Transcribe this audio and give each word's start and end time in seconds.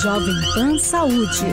Jovem 0.00 0.34
Pan 0.54 0.78
Saúde. 0.78 1.44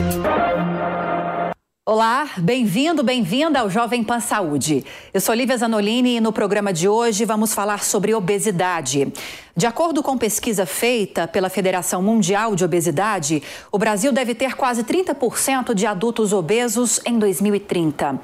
Olá, 1.84 2.30
bem-vindo, 2.36 3.02
bem-vinda 3.02 3.58
ao 3.58 3.68
Jovem 3.68 4.04
Pan 4.04 4.20
Saúde. 4.20 4.84
Eu 5.12 5.20
sou 5.20 5.34
Lívia 5.34 5.58
Zanolini 5.58 6.18
e 6.18 6.20
no 6.20 6.32
programa 6.32 6.72
de 6.72 6.88
hoje 6.88 7.24
vamos 7.24 7.52
falar 7.52 7.82
sobre 7.82 8.14
obesidade. 8.14 9.12
De 9.56 9.66
acordo 9.66 10.04
com 10.04 10.16
pesquisa 10.16 10.64
feita 10.64 11.26
pela 11.26 11.50
Federação 11.50 12.00
Mundial 12.00 12.54
de 12.54 12.64
Obesidade, 12.64 13.42
o 13.72 13.76
Brasil 13.76 14.12
deve 14.12 14.36
ter 14.36 14.54
quase 14.54 14.84
30% 14.84 15.74
de 15.74 15.84
adultos 15.84 16.32
obesos 16.32 17.00
em 17.04 17.18
2030. 17.18 18.20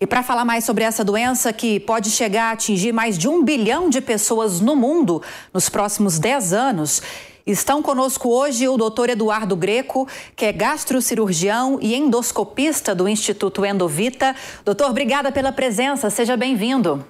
E 0.00 0.06
para 0.06 0.22
falar 0.22 0.44
mais 0.44 0.64
sobre 0.64 0.84
essa 0.84 1.04
doença 1.04 1.52
que 1.52 1.80
pode 1.80 2.10
chegar 2.10 2.50
a 2.50 2.52
atingir 2.52 2.92
mais 2.92 3.18
de 3.18 3.26
um 3.26 3.42
bilhão 3.42 3.90
de 3.90 4.00
pessoas 4.00 4.60
no 4.60 4.76
mundo 4.76 5.20
nos 5.52 5.68
próximos 5.68 6.18
10 6.18 6.52
anos, 6.52 7.02
Estão 7.48 7.82
conosco 7.82 8.28
hoje 8.28 8.68
o 8.68 8.76
doutor 8.76 9.08
Eduardo 9.08 9.56
Greco, 9.56 10.06
que 10.36 10.44
é 10.44 10.52
gastrocirurgião 10.52 11.78
e 11.80 11.94
endoscopista 11.94 12.94
do 12.94 13.08
Instituto 13.08 13.64
Endovita. 13.64 14.36
Doutor, 14.66 14.90
obrigada 14.90 15.32
pela 15.32 15.50
presença, 15.50 16.10
seja 16.10 16.36
bem-vindo. 16.36 17.02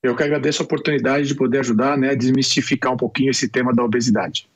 Eu 0.00 0.14
que 0.14 0.22
agradeço 0.22 0.62
a 0.62 0.64
oportunidade 0.64 1.26
de 1.26 1.34
poder 1.34 1.58
ajudar 1.58 1.98
né, 1.98 2.10
a 2.10 2.14
desmistificar 2.14 2.92
um 2.92 2.96
pouquinho 2.96 3.32
esse 3.32 3.48
tema 3.48 3.74
da 3.74 3.82
obesidade. 3.82 4.48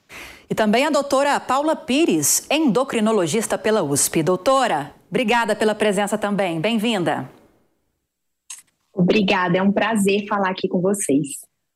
E 0.48 0.54
também 0.54 0.86
a 0.86 0.90
doutora 0.90 1.40
Paula 1.40 1.74
Pires, 1.74 2.46
endocrinologista 2.50 3.58
pela 3.58 3.82
USP. 3.82 4.22
Doutora, 4.22 4.92
obrigada 5.10 5.56
pela 5.56 5.74
presença 5.74 6.16
também. 6.16 6.60
Bem-vinda. 6.60 7.28
Obrigada, 8.92 9.58
é 9.58 9.62
um 9.62 9.72
prazer 9.72 10.26
falar 10.26 10.50
aqui 10.50 10.68
com 10.68 10.80
vocês. 10.80 11.26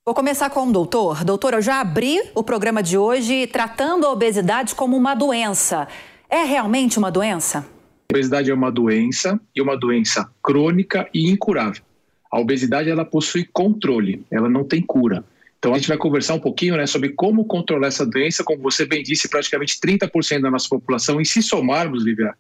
Vou 0.06 0.14
começar 0.14 0.48
com 0.50 0.66
o 0.66 0.72
doutor. 0.72 1.24
Doutor, 1.24 1.54
eu 1.54 1.60
já 1.60 1.80
abri 1.80 2.20
o 2.34 2.42
programa 2.42 2.82
de 2.82 2.96
hoje 2.96 3.46
tratando 3.46 4.06
a 4.06 4.12
obesidade 4.12 4.74
como 4.74 4.96
uma 4.96 5.14
doença. 5.14 5.86
É 6.28 6.44
realmente 6.44 6.98
uma 6.98 7.10
doença? 7.10 7.58
A 7.58 8.14
obesidade 8.14 8.50
é 8.50 8.54
uma 8.54 8.72
doença 8.72 9.38
e 9.54 9.60
uma 9.60 9.76
doença 9.76 10.30
crônica 10.42 11.08
e 11.12 11.28
incurável. 11.28 11.82
A 12.30 12.38
obesidade 12.38 12.88
ela 12.88 13.04
possui 13.04 13.44
controle, 13.44 14.24
ela 14.30 14.48
não 14.48 14.64
tem 14.64 14.80
cura. 14.80 15.24
Então 15.60 15.74
a 15.74 15.76
gente 15.76 15.88
vai 15.88 15.98
conversar 15.98 16.34
um 16.34 16.40
pouquinho 16.40 16.74
né, 16.74 16.86
sobre 16.86 17.10
como 17.10 17.44
controlar 17.44 17.88
essa 17.88 18.06
doença, 18.06 18.42
como 18.42 18.62
você 18.62 18.86
bem 18.86 19.02
disse, 19.02 19.28
praticamente 19.28 19.78
30% 19.78 20.40
da 20.40 20.50
nossa 20.50 20.66
população, 20.66 21.20
e 21.20 21.26
se 21.26 21.42
somarmos, 21.42 22.02
Lívia, 22.02 22.34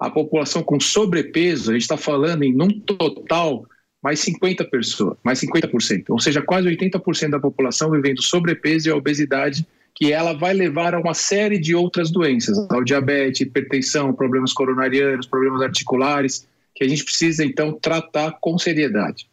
a 0.00 0.10
população 0.10 0.62
com 0.62 0.80
sobrepeso, 0.80 1.70
a 1.70 1.74
gente 1.74 1.82
está 1.82 1.98
falando 1.98 2.42
em 2.42 2.52
num 2.52 2.80
total 2.80 3.66
mais 4.02 4.20
50 4.20 4.64
pessoas, 4.64 5.18
mais 5.22 5.38
50%, 5.38 6.04
ou 6.08 6.18
seja, 6.18 6.40
quase 6.40 6.66
80% 6.66 7.28
da 7.28 7.38
população 7.38 7.90
vivendo 7.90 8.22
sobrepeso 8.22 8.88
e 8.88 8.92
obesidade, 8.92 9.66
que 9.94 10.10
ela 10.10 10.32
vai 10.32 10.54
levar 10.54 10.94
a 10.94 10.98
uma 10.98 11.12
série 11.12 11.58
de 11.58 11.74
outras 11.74 12.10
doenças, 12.10 12.58
ao 12.70 12.82
diabetes, 12.82 13.42
hipertensão, 13.42 14.14
problemas 14.14 14.54
coronarianos, 14.54 15.26
problemas 15.26 15.60
articulares, 15.60 16.48
que 16.74 16.82
a 16.82 16.88
gente 16.88 17.04
precisa 17.04 17.44
então 17.44 17.72
tratar 17.74 18.38
com 18.40 18.58
seriedade. 18.58 19.28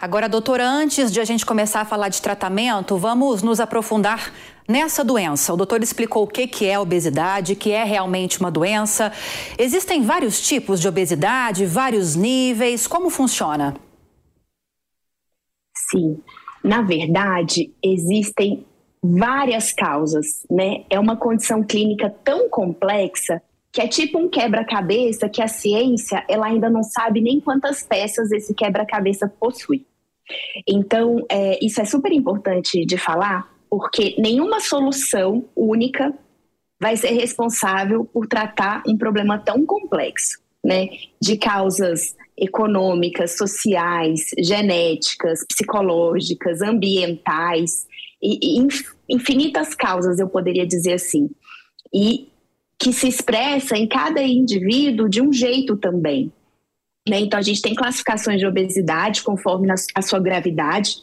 Agora, 0.00 0.30
doutora, 0.30 0.66
antes 0.66 1.12
de 1.12 1.20
a 1.20 1.24
gente 1.26 1.44
começar 1.44 1.82
a 1.82 1.84
falar 1.84 2.08
de 2.08 2.22
tratamento, 2.22 2.96
vamos 2.96 3.42
nos 3.42 3.60
aprofundar 3.60 4.32
nessa 4.66 5.04
doença. 5.04 5.52
O 5.52 5.58
doutor 5.58 5.82
explicou 5.82 6.22
o 6.22 6.26
que, 6.26 6.46
que 6.46 6.64
é 6.64 6.78
obesidade, 6.78 7.54
que 7.54 7.70
é 7.70 7.84
realmente 7.84 8.40
uma 8.40 8.50
doença. 8.50 9.12
Existem 9.58 10.00
vários 10.00 10.40
tipos 10.40 10.80
de 10.80 10.88
obesidade, 10.88 11.66
vários 11.66 12.16
níveis. 12.16 12.86
Como 12.86 13.10
funciona? 13.10 13.76
Sim, 15.90 16.18
na 16.64 16.80
verdade, 16.80 17.70
existem 17.84 18.64
várias 19.02 19.70
causas, 19.70 20.46
né? 20.50 20.82
É 20.88 20.98
uma 20.98 21.16
condição 21.16 21.62
clínica 21.62 22.08
tão 22.24 22.48
complexa 22.48 23.42
que 23.70 23.82
é 23.82 23.86
tipo 23.86 24.18
um 24.18 24.30
quebra-cabeça 24.30 25.28
que 25.28 25.42
a 25.42 25.46
ciência 25.46 26.24
ela 26.26 26.46
ainda 26.46 26.70
não 26.70 26.82
sabe 26.82 27.20
nem 27.20 27.38
quantas 27.38 27.82
peças 27.82 28.32
esse 28.32 28.54
quebra-cabeça 28.54 29.28
possui. 29.28 29.89
Então, 30.66 31.24
é, 31.28 31.64
isso 31.64 31.80
é 31.80 31.84
super 31.84 32.12
importante 32.12 32.84
de 32.84 32.96
falar, 32.96 33.48
porque 33.68 34.14
nenhuma 34.18 34.60
solução 34.60 35.44
única 35.54 36.12
vai 36.80 36.96
ser 36.96 37.10
responsável 37.10 38.04
por 38.04 38.26
tratar 38.26 38.82
um 38.86 38.96
problema 38.96 39.38
tão 39.38 39.66
complexo, 39.66 40.38
né? 40.64 40.88
De 41.20 41.36
causas 41.36 42.16
econômicas, 42.36 43.36
sociais, 43.36 44.30
genéticas, 44.38 45.44
psicológicas, 45.46 46.62
ambientais, 46.62 47.86
e, 48.22 48.58
e 48.58 48.68
infinitas 49.08 49.74
causas, 49.74 50.18
eu 50.18 50.28
poderia 50.28 50.66
dizer 50.66 50.94
assim. 50.94 51.30
E 51.92 52.28
que 52.78 52.92
se 52.92 53.08
expressa 53.08 53.76
em 53.76 53.86
cada 53.86 54.22
indivíduo 54.22 55.08
de 55.08 55.20
um 55.20 55.32
jeito 55.32 55.76
também. 55.76 56.32
Né? 57.08 57.20
Então, 57.20 57.38
a 57.38 57.42
gente 57.42 57.62
tem 57.62 57.74
classificações 57.74 58.38
de 58.38 58.46
obesidade 58.46 59.22
conforme 59.22 59.68
a 59.94 60.02
sua 60.02 60.20
gravidade, 60.20 60.96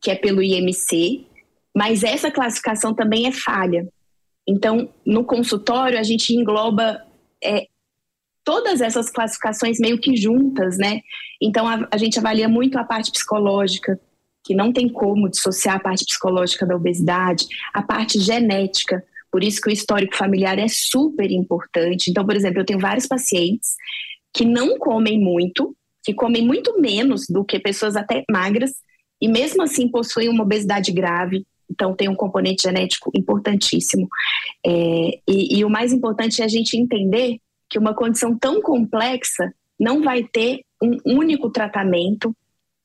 que 0.00 0.10
é 0.10 0.14
pelo 0.14 0.42
IMC, 0.42 1.26
mas 1.74 2.02
essa 2.02 2.30
classificação 2.30 2.94
também 2.94 3.26
é 3.26 3.32
falha. 3.32 3.88
Então, 4.46 4.88
no 5.04 5.24
consultório, 5.24 5.98
a 5.98 6.02
gente 6.02 6.34
engloba 6.34 7.02
é, 7.42 7.66
todas 8.44 8.80
essas 8.80 9.10
classificações 9.10 9.78
meio 9.80 9.98
que 9.98 10.14
juntas, 10.16 10.76
né? 10.76 11.00
Então 11.40 11.66
a, 11.66 11.88
a, 11.90 11.96
gente 11.96 12.18
avalia 12.18 12.48
muito 12.48 12.78
a 12.78 12.84
parte 12.84 13.10
psicológica, 13.10 13.98
que 14.44 14.54
não 14.54 14.72
tem 14.72 14.88
como 14.88 15.28
dissociar 15.28 15.76
a 15.76 15.80
parte 15.80 16.04
psicológica 16.04 16.66
da 16.66 16.76
obesidade, 16.76 17.46
a 17.72 17.82
parte 17.82 18.20
genética, 18.20 19.02
por 19.32 19.42
isso 19.42 19.60
que 19.60 19.70
o 19.70 19.72
histórico 19.72 20.14
familiar 20.14 20.58
é 20.58 20.68
super 20.68 21.30
importante. 21.30 22.10
Então, 22.10 22.24
por 22.24 22.36
exemplo, 22.36 22.60
eu 22.60 22.66
tenho 22.66 22.78
vários 22.78 23.06
pacientes 23.06 23.70
que 24.34 24.44
não 24.44 24.76
comem 24.78 25.18
muito, 25.18 25.74
que 26.04 26.12
comem 26.12 26.44
muito 26.44 26.80
menos 26.80 27.26
do 27.28 27.44
que 27.44 27.60
pessoas 27.60 27.94
até 27.94 28.24
magras, 28.28 28.72
e 29.22 29.28
mesmo 29.28 29.62
assim 29.62 29.88
possuem 29.88 30.28
uma 30.28 30.42
obesidade 30.42 30.92
grave, 30.92 31.46
então 31.70 31.94
tem 31.94 32.08
um 32.08 32.16
componente 32.16 32.64
genético 32.64 33.10
importantíssimo. 33.14 34.08
É, 34.66 34.70
e, 35.26 35.58
e, 35.58 35.64
o 35.64 35.70
mais 35.70 35.92
importante 35.92 36.42
é 36.42 36.44
a 36.44 36.48
gente 36.48 36.76
entender 36.76 37.38
que 37.70 37.78
uma 37.78 37.94
condição 37.94 38.36
tão 38.36 38.60
complexa 38.60 39.52
não 39.80 40.02
vai 40.02 40.24
ter 40.24 40.60
um 40.82 40.98
único 41.06 41.48
tratamento 41.50 42.36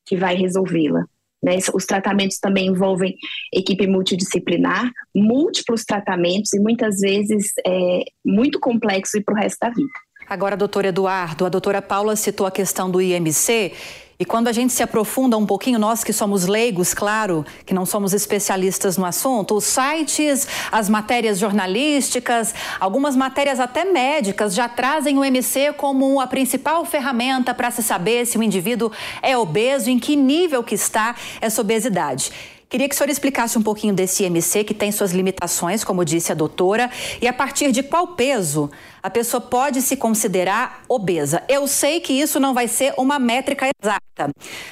que 0.05 0.16
vai 0.16 0.35
resolvê-la. 0.35 1.03
Né? 1.43 1.57
Os 1.73 1.85
tratamentos 1.85 2.37
também 2.37 2.67
envolvem 2.67 3.16
equipe 3.53 3.87
multidisciplinar, 3.87 4.91
múltiplos 5.16 5.83
tratamentos 5.83 6.53
e 6.53 6.59
muitas 6.59 6.99
vezes 6.99 7.51
é 7.66 8.03
muito 8.25 8.59
complexo 8.59 9.17
e 9.17 9.23
para 9.23 9.33
o 9.33 9.37
resto 9.37 9.57
da 9.61 9.69
vida. 9.69 9.89
Agora, 10.29 10.56
doutor 10.56 10.85
Eduardo, 10.85 11.44
a 11.44 11.50
doutora 11.50 11.81
Paula 11.81 12.16
citou 12.16 12.45
a 12.45 12.51
questão 12.51 12.88
do 12.88 13.01
IMC 13.01 13.73
e 14.19 14.23
quando 14.23 14.47
a 14.47 14.51
gente 14.51 14.72
se 14.72 14.84
aprofunda 14.84 15.35
um 15.35 15.45
pouquinho, 15.45 15.79
nós 15.79 16.03
que 16.03 16.13
somos 16.13 16.45
leigos, 16.45 16.94
claro, 16.94 17.44
que 17.66 17.73
não 17.73 17.84
somos 17.84 18.13
especialistas 18.13 18.95
no 18.95 19.06
assunto, 19.06 19.56
os 19.56 19.63
sites, 19.63 20.47
as 20.72 20.88
matérias 20.88 21.40
jornalísticas, 21.40 22.53
algumas 22.79 23.16
matérias 23.16 23.59
até 23.59 23.85
médicas 23.85 24.53
já 24.53 24.69
trazem 24.69 25.17
o 25.17 25.25
MC 25.25 25.73
como 25.73 26.22
a 26.22 26.28
principal 26.28 26.85
ferramenta 26.85 27.51
para 27.51 27.72
se 27.72 27.81
saber 27.81 28.28
se 28.28 28.38
o 28.38 28.44
indivíduo 28.44 28.91
é 29.23 29.35
obeso, 29.35 29.90
em 29.90 29.97
que 29.97 30.16
nível 30.16 30.61
que 30.63 30.75
está 30.75 31.16
essa 31.41 31.59
obesidade. 31.59 32.31
Queria 32.69 32.88
que 32.88 32.94
o 32.94 32.97
senhor 32.97 33.09
explicasse 33.09 33.57
um 33.57 33.63
pouquinho 33.63 33.96
desse 33.96 34.24
IMC, 34.24 34.63
que 34.63 34.75
tem 34.75 34.91
suas 34.91 35.12
limitações, 35.12 35.84
como 35.84 36.06
disse 36.06 36.31
a 36.31 36.35
doutora, 36.35 36.91
e 37.19 37.28
a 37.28 37.34
partir 37.34 37.72
de 37.72 37.81
qual 37.81 38.09
peso 38.09 38.69
a 39.02 39.09
pessoa 39.09 39.41
pode 39.41 39.81
se 39.81 39.97
considerar 39.97 40.84
obesa. 40.88 41.44
Eu 41.50 41.68
sei 41.68 42.00
que 42.00 42.13
isso 42.13 42.40
não 42.40 42.53
vai 42.53 42.68
ser 42.68 42.94
uma 42.96 43.18
métrica 43.18 43.68
exata, 43.81 44.29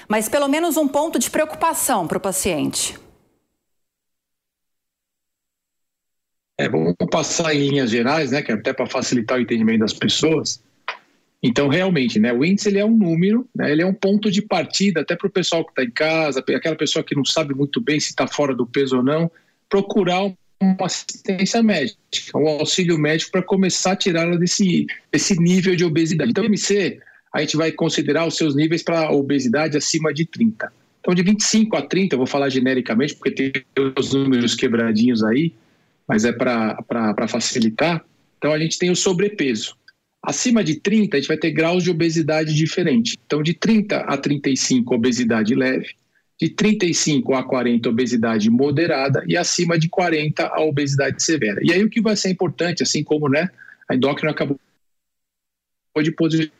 mas 0.07 0.29
pelo 0.29 0.47
menos 0.47 0.77
um 0.77 0.87
ponto 0.87 1.17
de 1.17 1.27
preocupação 1.31 2.07
para 2.07 2.19
o 2.19 2.21
paciente. 2.21 2.99
É, 6.59 6.69
vamos 6.69 6.93
passar 7.09 7.55
em 7.55 7.69
linhas 7.69 7.89
gerais, 7.89 8.29
né, 8.29 8.43
que 8.43 8.51
é 8.51 8.55
até 8.55 8.73
para 8.73 8.85
facilitar 8.85 9.39
o 9.39 9.41
entendimento 9.41 9.79
das 9.79 9.93
pessoas. 9.93 10.61
Então, 11.41 11.67
realmente, 11.67 12.19
né, 12.19 12.33
o 12.33 12.43
índice 12.43 12.69
ele 12.69 12.79
é 12.79 12.85
um 12.85 12.97
número, 12.97 13.47
né, 13.55 13.71
ele 13.71 13.83
é 13.83 13.85
um 13.85 13.93
ponto 13.93 14.31
de 14.31 14.41
partida 14.41 15.01
até 15.01 15.15
para 15.15 15.27
o 15.27 15.31
pessoal 15.31 15.63
que 15.63 15.71
está 15.71 15.83
em 15.83 15.91
casa, 15.91 16.39
aquela 16.39 16.75
pessoa 16.75 17.03
que 17.03 17.15
não 17.15 17.23
sabe 17.23 17.53
muito 17.53 17.79
bem 17.79 17.99
se 17.99 18.09
está 18.09 18.27
fora 18.27 18.55
do 18.55 18.65
peso 18.65 18.97
ou 18.97 19.03
não, 19.03 19.29
procurar 19.69 20.33
uma 20.59 20.85
assistência 20.85 21.61
médica, 21.61 21.99
um 22.35 22.47
auxílio 22.47 22.97
médico 22.97 23.31
para 23.31 23.43
começar 23.43 23.91
a 23.91 23.95
tirá-la 23.95 24.35
desse, 24.37 24.87
desse 25.11 25.39
nível 25.39 25.75
de 25.75 25.85
obesidade. 25.85 26.31
Então, 26.31 26.43
MC, 26.43 26.99
a 27.31 27.41
gente 27.41 27.55
vai 27.55 27.71
considerar 27.71 28.25
os 28.25 28.35
seus 28.35 28.55
níveis 28.55 28.81
para 28.81 29.11
obesidade 29.11 29.77
acima 29.77 30.11
de 30.11 30.25
30. 30.25 30.73
Então, 30.99 31.13
de 31.13 31.21
25 31.21 31.77
a 31.77 31.83
30, 31.83 32.15
eu 32.15 32.17
vou 32.17 32.25
falar 32.25 32.49
genericamente, 32.49 33.15
porque 33.15 33.31
tem 33.31 33.51
os 33.95 34.13
números 34.13 34.55
quebradinhos 34.55 35.23
aí, 35.23 35.53
mas 36.07 36.25
é 36.25 36.31
para 36.31 37.27
facilitar. 37.27 38.03
Então, 38.39 38.51
a 38.51 38.57
gente 38.57 38.79
tem 38.79 38.89
o 38.89 38.95
sobrepeso. 38.95 39.77
Acima 40.27 40.61
de 40.61 40.75
30, 40.75 41.15
a 41.15 41.19
gente 41.21 41.29
vai 41.29 41.37
ter 41.37 41.51
graus 41.51 41.85
de 41.85 41.89
obesidade 41.89 42.53
diferentes. 42.53 43.15
Então, 43.25 43.41
de 43.41 43.53
30 43.53 43.99
a 43.99 44.17
35, 44.17 44.93
obesidade 44.93 45.55
leve. 45.55 45.95
de 46.37 46.49
35 46.49 47.33
a 47.33 47.43
40 47.43 47.89
obesidade 47.89 48.49
moderada 48.49 49.23
e 49.25 49.37
acima 49.37 49.79
de 49.79 49.87
40 49.87 50.45
a 50.45 50.61
obesidade 50.61 51.23
severa. 51.23 51.61
E 51.63 51.71
aí 51.71 51.81
o 51.81 51.89
que 51.89 52.01
vai 52.01 52.17
ser 52.17 52.29
importante, 52.29 52.83
assim 52.83 53.05
como 53.05 53.29
né, 53.29 53.49
a 53.89 53.95
endócrina 53.95 54.31
acabou 54.31 54.59
de 56.03 56.11
posicionar, 56.11 56.51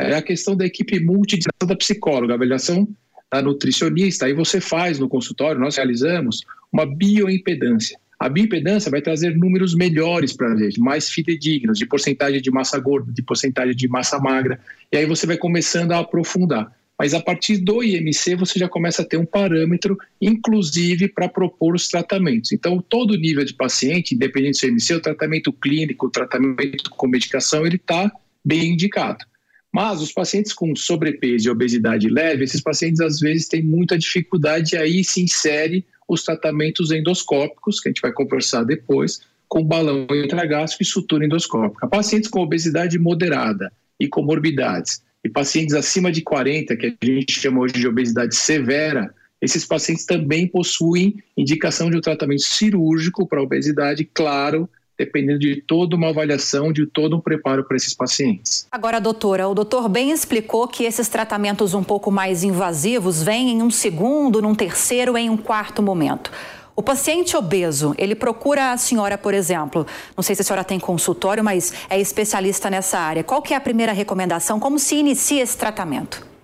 é 0.00 0.14
a 0.14 0.22
questão 0.22 0.56
da 0.56 0.64
equipe 0.64 1.00
multidisciplinar 1.00 1.68
da 1.68 1.76
psicóloga, 1.76 2.34
avaliação 2.34 2.88
da 3.30 3.42
nutricionista. 3.42 4.26
Aí 4.26 4.32
você 4.32 4.60
faz 4.60 5.00
no 5.00 5.08
consultório, 5.08 5.60
nós 5.60 5.76
realizamos 5.76 6.42
uma 6.72 6.86
bioimpedância. 6.86 7.98
A 8.26 8.28
bioimpedância 8.28 8.90
vai 8.90 9.00
trazer 9.00 9.36
números 9.36 9.72
melhores 9.72 10.32
para 10.32 10.52
a 10.52 10.56
gente, 10.56 10.80
mais 10.80 11.08
fidedignos, 11.08 11.78
de 11.78 11.86
porcentagem 11.86 12.42
de 12.42 12.50
massa 12.50 12.76
gorda, 12.76 13.12
de 13.12 13.22
porcentagem 13.22 13.76
de 13.76 13.86
massa 13.86 14.18
magra, 14.18 14.58
e 14.90 14.96
aí 14.96 15.06
você 15.06 15.28
vai 15.28 15.36
começando 15.36 15.92
a 15.92 16.00
aprofundar. 16.00 16.76
Mas 16.98 17.14
a 17.14 17.20
partir 17.20 17.58
do 17.58 17.84
IMC 17.84 18.34
você 18.34 18.58
já 18.58 18.68
começa 18.68 19.02
a 19.02 19.04
ter 19.04 19.16
um 19.16 19.24
parâmetro, 19.24 19.96
inclusive 20.20 21.06
para 21.06 21.28
propor 21.28 21.76
os 21.76 21.86
tratamentos. 21.86 22.50
Então, 22.50 22.84
todo 22.88 23.16
nível 23.16 23.44
de 23.44 23.54
paciente, 23.54 24.16
independente 24.16 24.66
do 24.66 24.72
IMC, 24.72 24.94
o 24.94 25.00
tratamento 25.00 25.52
clínico, 25.52 26.06
o 26.06 26.10
tratamento 26.10 26.90
com 26.90 27.06
medicação, 27.06 27.64
ele 27.64 27.76
está 27.76 28.10
bem 28.44 28.72
indicado. 28.72 29.24
Mas 29.72 30.02
os 30.02 30.10
pacientes 30.10 30.52
com 30.52 30.74
sobrepeso 30.74 31.46
e 31.46 31.50
obesidade 31.50 32.08
leve, 32.08 32.42
esses 32.42 32.60
pacientes 32.60 33.00
às 33.00 33.20
vezes 33.20 33.46
têm 33.46 33.62
muita 33.62 33.96
dificuldade 33.96 34.74
e 34.74 34.78
aí 34.78 35.04
se 35.04 35.22
insere 35.22 35.84
os 36.08 36.22
tratamentos 36.22 36.90
endoscópicos, 36.90 37.80
que 37.80 37.88
a 37.88 37.90
gente 37.90 38.02
vai 38.02 38.12
conversar 38.12 38.64
depois, 38.64 39.20
com 39.48 39.62
balão 39.62 40.06
intragástrico 40.10 40.82
e 40.82 40.86
sutura 40.86 41.24
endoscópica. 41.24 41.86
Pacientes 41.86 42.28
com 42.28 42.40
obesidade 42.40 42.98
moderada 42.98 43.72
e 43.98 44.08
comorbidades 44.08 45.02
e 45.24 45.28
pacientes 45.28 45.74
acima 45.74 46.10
de 46.10 46.22
40, 46.22 46.76
que 46.76 46.86
a 46.86 47.04
gente 47.04 47.32
chama 47.32 47.60
hoje 47.60 47.74
de 47.74 47.88
obesidade 47.88 48.34
severa, 48.34 49.12
esses 49.40 49.64
pacientes 49.64 50.04
também 50.04 50.46
possuem 50.46 51.22
indicação 51.36 51.90
de 51.90 51.96
um 51.96 52.00
tratamento 52.00 52.42
cirúrgico 52.42 53.26
para 53.26 53.42
obesidade, 53.42 54.04
claro, 54.04 54.68
dependendo 54.98 55.38
de 55.38 55.62
toda 55.62 55.94
uma 55.96 56.08
avaliação, 56.08 56.72
de 56.72 56.86
todo 56.86 57.16
um 57.16 57.20
preparo 57.20 57.64
para 57.64 57.76
esses 57.76 57.94
pacientes. 57.94 58.66
Agora, 58.70 59.00
doutora, 59.00 59.48
o 59.48 59.54
doutor 59.54 59.88
bem 59.88 60.10
explicou 60.10 60.66
que 60.66 60.84
esses 60.84 61.08
tratamentos 61.08 61.74
um 61.74 61.84
pouco 61.84 62.10
mais 62.10 62.42
invasivos 62.42 63.22
vêm 63.22 63.50
em 63.50 63.62
um 63.62 63.70
segundo, 63.70 64.40
num 64.40 64.54
terceiro, 64.54 65.16
em 65.16 65.28
um 65.28 65.36
quarto 65.36 65.82
momento. 65.82 66.30
O 66.74 66.82
paciente 66.82 67.34
obeso, 67.34 67.94
ele 67.96 68.14
procura 68.14 68.72
a 68.72 68.76
senhora, 68.76 69.16
por 69.16 69.32
exemplo, 69.32 69.86
não 70.14 70.22
sei 70.22 70.36
se 70.36 70.42
a 70.42 70.44
senhora 70.44 70.62
tem 70.62 70.78
consultório, 70.78 71.42
mas 71.42 71.72
é 71.88 71.98
especialista 71.98 72.68
nessa 72.68 72.98
área. 72.98 73.24
Qual 73.24 73.40
que 73.40 73.54
é 73.54 73.56
a 73.56 73.60
primeira 73.60 73.92
recomendação? 73.92 74.60
Como 74.60 74.78
se 74.78 74.96
inicia 74.96 75.42
esse 75.42 75.56
tratamento? 75.56 76.35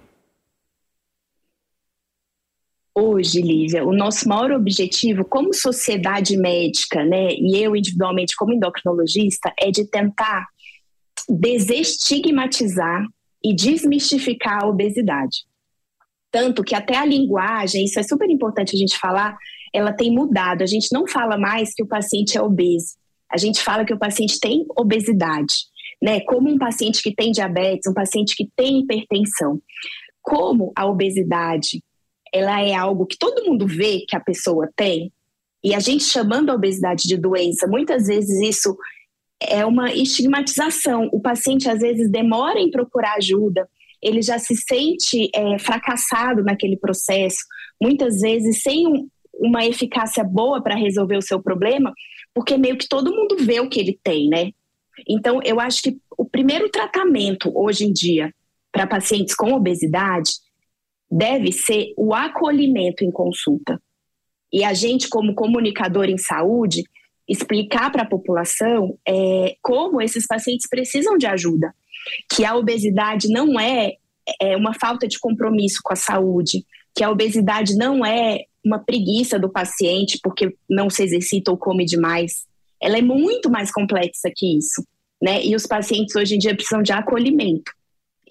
Hoje, 2.95 3.41
Lívia, 3.41 3.85
o 3.85 3.93
nosso 3.93 4.29
maior 4.29 4.53
objetivo 4.53 5.25
como 5.25 5.55
sociedade 5.55 6.37
médica, 6.37 7.05
né, 7.05 7.33
e 7.33 7.57
eu 7.57 7.75
individualmente 7.75 8.37
como 8.37 8.53
endocrinologista, 8.53 9.53
é 9.59 9.71
de 9.71 9.87
tentar 9.89 10.47
desestigmatizar 11.29 13.07
e 13.43 13.55
desmistificar 13.55 14.63
a 14.63 14.67
obesidade. 14.67 15.45
Tanto 16.31 16.63
que 16.63 16.75
até 16.75 16.97
a 16.97 17.05
linguagem, 17.05 17.85
isso 17.85 17.99
é 17.99 18.03
super 18.03 18.29
importante 18.29 18.75
a 18.75 18.79
gente 18.79 18.99
falar, 18.99 19.37
ela 19.73 19.93
tem 19.93 20.11
mudado. 20.11 20.63
A 20.63 20.67
gente 20.67 20.89
não 20.93 21.07
fala 21.07 21.39
mais 21.39 21.75
que 21.75 21.83
o 21.83 21.87
paciente 21.87 22.37
é 22.37 22.43
obeso. 22.43 22.97
A 23.31 23.39
gente 23.39 23.63
fala 23.63 23.85
que 23.85 23.95
o 23.95 23.99
paciente 23.99 24.39
tem 24.39 24.67
obesidade, 24.77 25.55
né? 26.03 26.21
Como 26.21 26.51
um 26.51 26.59
paciente 26.59 27.03
que 27.03 27.15
tem 27.15 27.33
diabetes, 27.33 27.91
um 27.91 27.95
paciente 27.95 28.37
que 28.37 28.49
tem 28.55 28.81
hipertensão. 28.81 29.61
Como 30.21 30.73
a 30.77 30.87
obesidade, 30.87 31.83
ela 32.33 32.63
é 32.63 32.75
algo 32.75 33.07
que 33.07 33.19
todo 33.19 33.45
mundo 33.45 33.67
vê 33.67 34.05
que 34.09 34.17
a 34.17 34.21
pessoa 34.21 34.69
tem, 34.75 35.13
e 35.63 35.75
a 35.75 35.79
gente 35.79 36.05
chamando 36.05 36.51
a 36.51 36.55
obesidade 36.55 37.07
de 37.07 37.17
doença, 37.17 37.69
muitas 37.69 38.07
vezes 38.07 38.41
isso 38.41 38.77
é 39.41 39.65
uma 39.65 39.93
estigmatização. 39.93 41.09
O 41.13 41.21
paciente 41.21 41.69
às 41.69 41.81
vezes 41.81 42.11
demora 42.11 42.59
em 42.59 42.71
procurar 42.71 43.15
ajuda, 43.15 43.69
ele 44.01 44.21
já 44.23 44.39
se 44.39 44.57
sente 44.57 45.31
é, 45.33 45.59
fracassado 45.59 46.43
naquele 46.43 46.77
processo, 46.77 47.39
muitas 47.81 48.21
vezes 48.21 48.63
sem 48.63 48.87
um, 48.87 49.09
uma 49.35 49.65
eficácia 49.65 50.25
boa 50.25 50.61
para 50.61 50.75
resolver 50.75 51.17
o 51.17 51.23
seu 51.23 51.41
problema, 51.41 51.93
porque 52.35 52.59
meio 52.59 52.77
que 52.77 52.89
todo 52.89 53.15
mundo 53.15 53.37
vê 53.39 53.61
o 53.61 53.69
que 53.69 53.79
ele 53.79 53.99
tem, 54.03 54.29
né? 54.29 54.51
Então, 55.09 55.41
eu 55.45 55.61
acho 55.61 55.83
que 55.83 55.99
o 56.19 56.25
primeiro 56.25 56.69
tratamento 56.69 57.53
hoje 57.55 57.85
em 57.85 57.93
dia 57.93 58.35
para 58.71 58.87
pacientes 58.87 59.35
com 59.35 59.53
obesidade 59.53 60.33
deve 61.13 61.53
ser 61.53 61.93
o 61.95 62.15
acolhimento 62.15 63.05
em 63.05 63.11
consulta. 63.11 63.79
E 64.51 64.65
a 64.65 64.73
gente, 64.73 65.11
como 65.11 65.35
comunicador 65.35 66.07
em 66.07 66.17
saúde, 66.17 66.85
explicar 67.29 67.93
para 67.93 68.03
a 68.03 68.09
população 68.09 68.99
é, 69.07 69.55
como 69.61 70.01
esses 70.01 70.27
pacientes 70.27 70.67
precisam 70.69 71.19
de 71.19 71.27
ajuda, 71.27 71.75
que 72.31 72.47
a 72.47 72.57
obesidade 72.57 73.29
não 73.29 73.61
é, 73.61 73.93
é 74.41 74.57
uma 74.57 74.73
falta 74.73 75.07
de 75.07 75.19
compromisso 75.19 75.81
com 75.85 75.93
a 75.93 75.97
saúde, 75.97 76.65
que 76.95 77.05
a 77.05 77.11
obesidade 77.11 77.77
não 77.77 78.05
é 78.05 78.45
uma 78.65 78.79
preguiça 78.79 79.39
do 79.39 79.51
paciente 79.51 80.19
porque 80.23 80.55
não 80.69 80.89
se 80.89 81.03
exercita 81.03 81.51
ou 81.51 81.59
come 81.59 81.85
demais. 81.85 82.47
Ela 82.81 82.99
é 82.99 83.03
muito 83.03 83.51
mais 83.51 83.71
complexa 83.71 84.31
que 84.35 84.59
isso, 84.59 84.85
né? 85.21 85.45
E 85.45 85.55
os 85.55 85.67
pacientes 85.67 86.17
hoje 86.17 86.37
em 86.37 86.39
dia 86.39 86.55
precisam 86.55 86.83
de 86.83 86.93
acolhimento. 86.93 87.73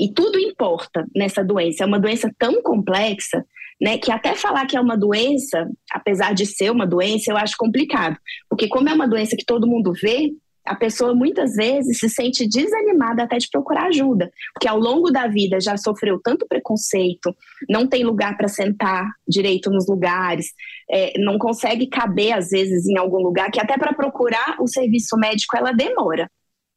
E 0.02 0.12
tudo 0.12 0.40
importa 0.40 1.06
nessa 1.16 1.44
doença. 1.44 1.84
É 1.84 1.88
uma 1.88 2.00
doença 2.00 2.34
tão 2.40 2.60
complexa, 2.64 3.46
né, 3.80 4.00
que 4.00 4.12
até 4.12 4.34
falar 4.34 4.66
que 4.66 4.76
é 4.76 4.82
uma 4.82 4.98
doença, 4.98 5.70
apesar 5.92 6.34
de 6.34 6.48
ser 6.48 6.72
uma 6.72 6.88
doença, 6.88 7.32
eu 7.32 7.38
acho 7.38 7.54
complicado. 7.56 8.18
Porque 8.50 8.68
como 8.68 8.90
é 8.90 8.94
uma 8.94 9.08
doença 9.08 9.36
que 9.38 9.46
todo 9.46 9.68
mundo 9.68 9.94
vê, 9.94 10.32
a 10.66 10.76
pessoa 10.76 11.14
muitas 11.14 11.54
vezes 11.54 12.00
se 12.00 12.10
sente 12.10 12.48
desanimada 12.48 13.24
até 13.24 13.38
de 13.38 13.48
procurar 13.50 13.88
ajuda, 13.88 14.32
porque 14.54 14.68
ao 14.68 14.80
longo 14.80 15.12
da 15.12 15.28
vida 15.28 15.60
já 15.60 15.78
sofreu 15.78 16.20
tanto 16.24 16.48
preconceito, 16.48 17.36
não 17.70 17.86
tem 17.88 18.04
lugar 18.04 18.36
para 18.38 18.48
sentar 18.48 19.08
direito 19.28 19.70
nos 19.70 19.88
lugares, 19.88 20.48
é, 20.90 21.14
não 21.20 21.38
consegue 21.38 21.88
caber 21.88 22.34
às 22.34 22.50
vezes 22.50 22.88
em 22.88 22.98
algum 22.98 23.22
lugar, 23.22 23.52
que 23.52 23.60
até 23.60 23.78
para 23.78 23.94
procurar 23.94 24.58
o 24.60 24.68
serviço 24.68 25.16
médico 25.18 25.56
ela 25.56 25.72
demora. 25.72 26.30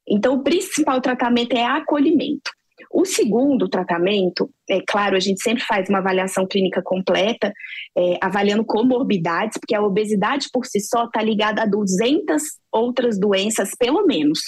Então, 0.06 0.34
o 0.34 0.42
principal 0.42 1.00
tratamento 1.00 1.54
é 1.54 1.64
acolhimento. 1.64 2.50
O 2.96 3.04
segundo 3.04 3.68
tratamento, 3.68 4.48
é 4.70 4.80
claro, 4.86 5.16
a 5.16 5.20
gente 5.20 5.42
sempre 5.42 5.64
faz 5.64 5.88
uma 5.88 5.98
avaliação 5.98 6.46
clínica 6.46 6.80
completa, 6.80 7.52
é, 7.98 8.16
avaliando 8.22 8.64
comorbidades, 8.64 9.58
porque 9.58 9.74
a 9.74 9.82
obesidade 9.82 10.46
por 10.52 10.64
si 10.64 10.78
só 10.78 11.06
está 11.06 11.20
ligada 11.20 11.60
a 11.60 11.66
200 11.66 12.40
outras 12.70 13.18
doenças, 13.18 13.72
pelo 13.76 14.06
menos. 14.06 14.38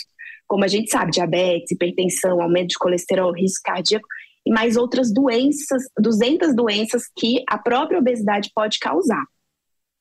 Como 0.47 0.63
a 0.63 0.69
gente 0.69 0.93
sabe, 0.93 1.11
diabetes, 1.11 1.73
hipertensão, 1.73 2.41
aumento 2.41 2.69
de 2.69 2.79
colesterol, 2.79 3.33
risco 3.33 3.63
cardíaco 3.65 4.07
e 4.47 4.53
mais 4.53 4.77
outras 4.77 5.13
doenças, 5.13 5.83
200 5.99 6.55
doenças 6.55 7.03
que 7.19 7.43
a 7.51 7.59
própria 7.59 7.99
obesidade 7.99 8.53
pode 8.55 8.79
causar. 8.79 9.25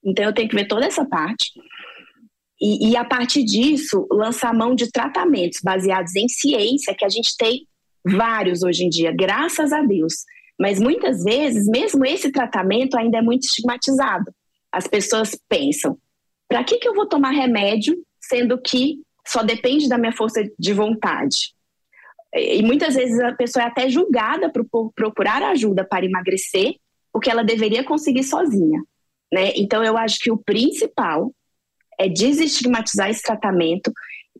Então, 0.05 0.23
eu 0.23 0.33
tenho 0.35 0.47
que 0.47 0.55
ver 0.55 0.67
toda 0.67 0.85
essa 0.85 1.03
parte. 1.03 1.49
E, 2.61 2.91
e, 2.91 2.95
a 2.95 3.03
partir 3.03 3.43
disso, 3.43 4.07
lançar 4.11 4.53
mão 4.53 4.75
de 4.75 4.91
tratamentos 4.91 5.61
baseados 5.63 6.15
em 6.15 6.27
ciência, 6.27 6.93
que 6.95 7.03
a 7.03 7.09
gente 7.09 7.35
tem 7.35 7.65
vários 8.05 8.63
hoje 8.63 8.85
em 8.85 8.89
dia, 8.89 9.11
graças 9.11 9.73
a 9.73 9.81
Deus. 9.81 10.23
Mas 10.59 10.79
muitas 10.79 11.23
vezes, 11.23 11.67
mesmo 11.67 12.05
esse 12.05 12.31
tratamento 12.31 12.97
ainda 12.97 13.17
é 13.17 13.21
muito 13.21 13.43
estigmatizado. 13.43 14.31
As 14.71 14.87
pessoas 14.87 15.37
pensam: 15.49 15.97
para 16.47 16.63
que, 16.63 16.77
que 16.77 16.87
eu 16.87 16.93
vou 16.93 17.07
tomar 17.07 17.31
remédio, 17.31 17.97
sendo 18.21 18.61
que 18.61 18.99
só 19.27 19.43
depende 19.43 19.89
da 19.89 19.97
minha 19.97 20.13
força 20.13 20.43
de 20.57 20.73
vontade? 20.73 21.53
E 22.33 22.61
muitas 22.61 22.95
vezes 22.95 23.17
a 23.19 23.33
pessoa 23.33 23.63
é 23.63 23.67
até 23.67 23.89
julgada 23.89 24.51
por 24.51 24.91
procurar 24.93 25.41
ajuda 25.41 25.85
para 25.85 26.05
emagrecer, 26.05 26.75
porque 27.11 27.29
ela 27.29 27.43
deveria 27.43 27.83
conseguir 27.83 28.23
sozinha. 28.23 28.81
Né? 29.31 29.53
Então, 29.55 29.83
eu 29.83 29.97
acho 29.97 30.19
que 30.19 30.31
o 30.31 30.37
principal 30.37 31.33
é 31.97 32.09
desestigmatizar 32.09 33.09
esse 33.09 33.21
tratamento, 33.21 33.91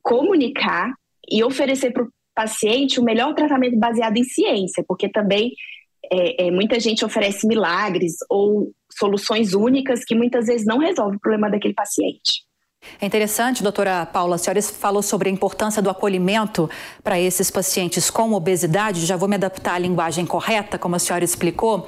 comunicar 0.01 0.93
e 1.29 1.43
oferecer 1.43 1.93
o 1.97 2.09
paciente 2.35 2.99
o 2.99 3.03
melhor 3.03 3.33
tratamento 3.33 3.77
baseado 3.77 4.17
em 4.17 4.23
ciência, 4.23 4.83
porque 4.87 5.09
também 5.09 5.51
é, 6.11 6.47
é, 6.47 6.51
muita 6.51 6.79
gente 6.79 7.03
oferece 7.03 7.47
milagres 7.47 8.17
ou 8.29 8.71
soluções 8.91 9.53
únicas 9.53 10.03
que 10.03 10.13
muitas 10.13 10.47
vezes 10.47 10.65
não 10.65 10.77
resolvem 10.77 11.17
o 11.17 11.19
problema 11.19 11.49
daquele 11.49 11.73
paciente. 11.73 12.45
É 13.01 13.05
interessante, 13.05 13.63
doutora 13.63 14.05
Paula, 14.05 14.35
a 14.35 14.37
senhora 14.37 14.61
falou 14.61 15.01
sobre 15.01 15.27
a 15.27 15.31
importância 15.31 15.81
do 15.81 15.89
acolhimento 15.89 16.69
para 17.03 17.19
esses 17.19 17.49
pacientes 17.49 18.11
com 18.11 18.33
obesidade. 18.33 19.05
Já 19.05 19.15
vou 19.15 19.27
me 19.27 19.35
adaptar 19.35 19.75
à 19.75 19.79
linguagem 19.79 20.25
correta, 20.25 20.77
como 20.77 20.95
a 20.95 20.99
senhora 20.99 21.25
explicou 21.25 21.87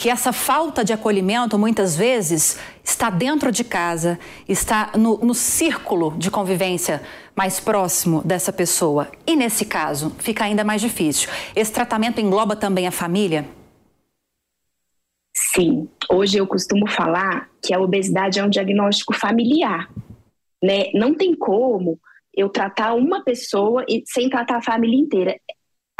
que 0.00 0.08
essa 0.08 0.32
falta 0.32 0.82
de 0.82 0.94
acolhimento 0.94 1.58
muitas 1.58 1.94
vezes 1.94 2.58
está 2.82 3.10
dentro 3.10 3.52
de 3.52 3.62
casa, 3.62 4.18
está 4.48 4.92
no, 4.96 5.18
no 5.18 5.34
círculo 5.34 6.14
de 6.16 6.30
convivência 6.30 7.02
mais 7.36 7.60
próximo 7.60 8.22
dessa 8.24 8.50
pessoa. 8.50 9.12
E 9.26 9.36
nesse 9.36 9.66
caso, 9.66 10.08
fica 10.18 10.44
ainda 10.44 10.64
mais 10.64 10.80
difícil. 10.80 11.28
Esse 11.54 11.70
tratamento 11.70 12.18
engloba 12.18 12.56
também 12.56 12.86
a 12.86 12.90
família? 12.90 13.46
Sim, 15.36 15.86
hoje 16.10 16.38
eu 16.38 16.46
costumo 16.46 16.88
falar 16.88 17.50
que 17.62 17.74
a 17.74 17.78
obesidade 17.78 18.38
é 18.38 18.42
um 18.42 18.48
diagnóstico 18.48 19.12
familiar, 19.12 19.86
né? 20.62 20.84
Não 20.94 21.14
tem 21.14 21.34
como 21.36 22.00
eu 22.34 22.48
tratar 22.48 22.94
uma 22.94 23.22
pessoa 23.22 23.84
sem 24.06 24.30
tratar 24.30 24.56
a 24.56 24.62
família 24.62 24.98
inteira. 24.98 25.36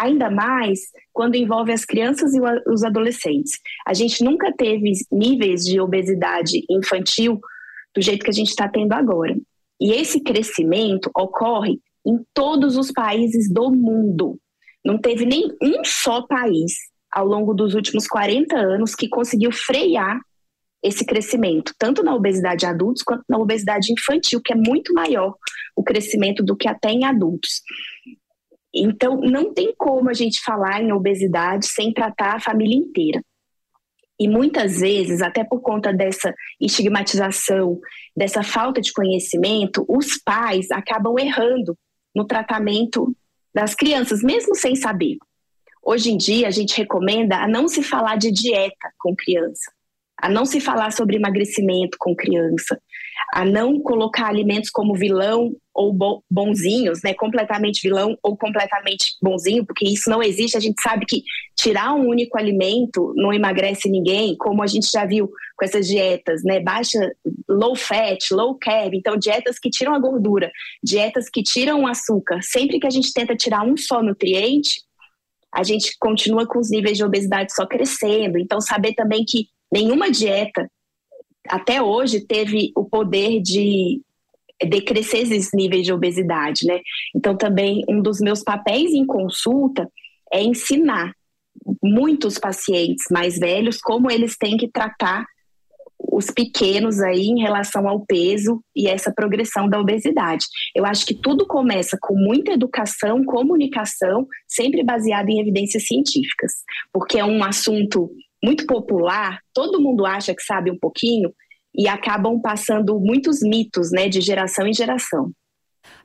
Ainda 0.01 0.31
mais 0.31 0.81
quando 1.13 1.35
envolve 1.35 1.73
as 1.73 1.85
crianças 1.85 2.33
e 2.33 2.41
os 2.67 2.83
adolescentes. 2.83 3.53
A 3.87 3.93
gente 3.93 4.25
nunca 4.25 4.51
teve 4.57 4.93
níveis 5.13 5.63
de 5.63 5.79
obesidade 5.79 6.65
infantil 6.71 7.39
do 7.95 8.01
jeito 8.01 8.25
que 8.25 8.31
a 8.31 8.35
gente 8.35 8.49
está 8.49 8.67
tendo 8.67 8.95
agora. 8.95 9.37
E 9.79 9.93
esse 9.93 10.23
crescimento 10.23 11.11
ocorre 11.15 11.79
em 12.07 12.19
todos 12.33 12.79
os 12.79 12.91
países 12.91 13.53
do 13.53 13.71
mundo. 13.71 14.39
Não 14.83 14.99
teve 14.99 15.27
nem 15.27 15.49
um 15.63 15.85
só 15.85 16.23
país 16.27 16.73
ao 17.13 17.27
longo 17.27 17.53
dos 17.53 17.75
últimos 17.75 18.07
40 18.07 18.57
anos 18.57 18.95
que 18.95 19.09
conseguiu 19.09 19.53
frear 19.53 20.19
esse 20.83 21.05
crescimento, 21.05 21.75
tanto 21.79 22.03
na 22.03 22.15
obesidade 22.15 22.61
de 22.61 22.67
adultos 22.67 23.03
quanto 23.03 23.23
na 23.29 23.37
obesidade 23.37 23.93
infantil, 23.93 24.41
que 24.43 24.55
é 24.55 24.57
muito 24.57 24.95
maior 24.95 25.35
o 25.77 25.83
crescimento 25.83 26.43
do 26.43 26.57
que 26.57 26.67
até 26.67 26.91
em 26.91 27.05
adultos. 27.05 27.61
Então, 28.75 29.17
não 29.17 29.53
tem 29.53 29.75
como 29.77 30.09
a 30.09 30.13
gente 30.15 30.41
falar 30.43 30.83
em 30.83 30.93
obesidade 30.93 31.67
sem 31.67 31.93
tratar 31.93 32.37
a 32.37 32.41
família 32.41 32.77
inteira. 32.77 33.21
E 34.19 34.29
muitas 34.29 34.81
vezes, 34.81 35.23
até 35.23 35.43
por 35.43 35.61
conta 35.63 35.93
dessa 35.93 36.35
estigmatização, 36.61 37.81
dessa 38.15 38.43
falta 38.43 38.81
de 38.81 38.93
conhecimento, 38.93 39.85
os 39.89 40.19
pais 40.23 40.71
acabam 40.71 41.19
errando 41.19 41.75
no 42.15 42.27
tratamento 42.27 43.17
das 43.55 43.75
crianças, 43.75 44.23
mesmo 44.23 44.55
sem 44.55 44.77
saber. 44.77 45.17
Hoje 45.83 46.11
em 46.11 46.17
dia, 46.19 46.49
a 46.49 46.51
gente 46.51 46.77
recomenda 46.77 47.37
a 47.39 47.49
não 47.49 47.67
se 47.67 47.83
falar 47.83 48.17
de 48.17 48.31
dieta 48.31 48.93
com 48.99 49.17
criança, 49.17 49.73
a 50.21 50.29
não 50.29 50.45
se 50.45 50.61
falar 50.61 50.93
sobre 50.93 51.17
emagrecimento 51.17 51.97
com 51.99 52.15
criança, 52.15 52.81
a 53.33 53.45
não 53.45 53.81
colocar 53.81 54.27
alimentos 54.27 54.71
como 54.71 54.95
vilão 54.95 55.55
ou 55.73 55.97
bonzinhos, 56.31 57.01
né, 57.03 57.15
completamente 57.15 57.81
vilão 57.81 58.19
ou 58.23 58.37
completamente 58.37 59.17
bonzinho, 59.23 59.65
porque 59.65 59.87
isso 59.87 60.11
não 60.11 60.23
existe. 60.23 60.57
A 60.57 60.61
gente 60.61 60.81
sabe 60.83 61.07
que 61.07 61.23
tirar 61.57 61.95
um 61.95 62.09
único 62.09 62.37
alimento 62.37 63.15
não 63.17 63.33
emagrece 63.33 63.89
ninguém, 63.89 64.37
como 64.37 64.63
a 64.63 64.67
gente 64.67 64.91
já 64.91 65.07
viu 65.07 65.31
com 65.57 65.65
essas 65.65 65.87
dietas, 65.87 66.43
né, 66.45 66.61
baixa, 66.61 66.99
low 67.49 67.77
fat, 67.77 68.19
low 68.33 68.59
carb, 68.61 68.95
então 68.95 69.17
dietas 69.17 69.59
que 69.59 69.71
tiram 69.71 69.95
a 69.95 69.99
gordura, 69.99 70.51
dietas 70.83 71.29
que 71.31 71.43
tiram 71.43 71.83
o 71.83 71.87
açúcar. 71.87 72.41
Sempre 72.43 72.81
que 72.81 72.87
a 72.87 72.91
gente 72.91 73.13
tenta 73.13 73.37
tirar 73.37 73.65
um 73.65 73.77
só 73.77 74.03
nutriente, 74.03 74.83
a 75.55 75.63
gente 75.63 75.97
continua 75.99 76.47
com 76.47 76.59
os 76.59 76.71
níveis 76.71 76.97
de 76.97 77.05
obesidade 77.05 77.55
só 77.55 77.67
crescendo. 77.67 78.39
Então, 78.39 78.61
saber 78.61 78.95
também 78.95 79.25
que 79.27 79.49
nenhuma 79.73 80.11
dieta 80.11 80.71
até 81.49 81.83
hoje 81.83 82.27
teve 82.27 82.71
o 82.77 82.85
poder 82.85 83.41
de 83.41 84.01
decrescer 84.69 85.23
esses 85.23 85.51
níveis 85.55 85.85
de 85.85 85.93
obesidade, 85.93 86.67
né? 86.67 86.81
Então 87.15 87.37
também 87.37 87.83
um 87.89 88.03
dos 88.03 88.21
meus 88.21 88.43
papéis 88.43 88.93
em 88.93 89.07
consulta 89.07 89.91
é 90.33 90.43
ensinar 90.43 91.13
muitos 91.83 92.39
pacientes 92.39 93.05
mais 93.11 93.39
velhos 93.39 93.79
como 93.81 94.11
eles 94.11 94.37
têm 94.37 94.57
que 94.57 94.69
tratar 94.69 95.25
os 96.13 96.31
pequenos 96.31 97.01
aí 97.01 97.27
em 97.27 97.41
relação 97.41 97.87
ao 97.89 98.05
peso 98.05 98.63
e 98.75 98.89
essa 98.89 99.13
progressão 99.13 99.69
da 99.69 99.81
obesidade. 99.81 100.45
Eu 100.75 100.87
acho 100.87 101.05
que 101.05 101.15
tudo 101.15 101.47
começa 101.47 101.97
com 102.01 102.15
muita 102.15 102.53
educação, 102.53 103.25
comunicação, 103.25 104.27
sempre 104.49 104.83
baseado 104.83 105.29
em 105.29 105.41
evidências 105.41 105.87
científicas, 105.87 106.53
porque 106.93 107.19
é 107.19 107.25
um 107.25 107.43
assunto 107.45 108.11
muito 108.43 108.67
popular, 108.67 109.41
todo 109.53 109.81
mundo 109.81 110.07
acha 110.07 110.35
que 110.35 110.43
sabe 110.43 110.71
um 110.71 110.79
pouquinho 110.79 111.33
e 111.75 111.89
acabam 111.89 112.41
passando 112.41 112.99
muitos 112.99 113.41
mitos, 113.43 113.91
né, 113.93 114.09
de 114.09 114.21
geração 114.21 114.67
em 114.67 114.75
geração. 114.75 115.31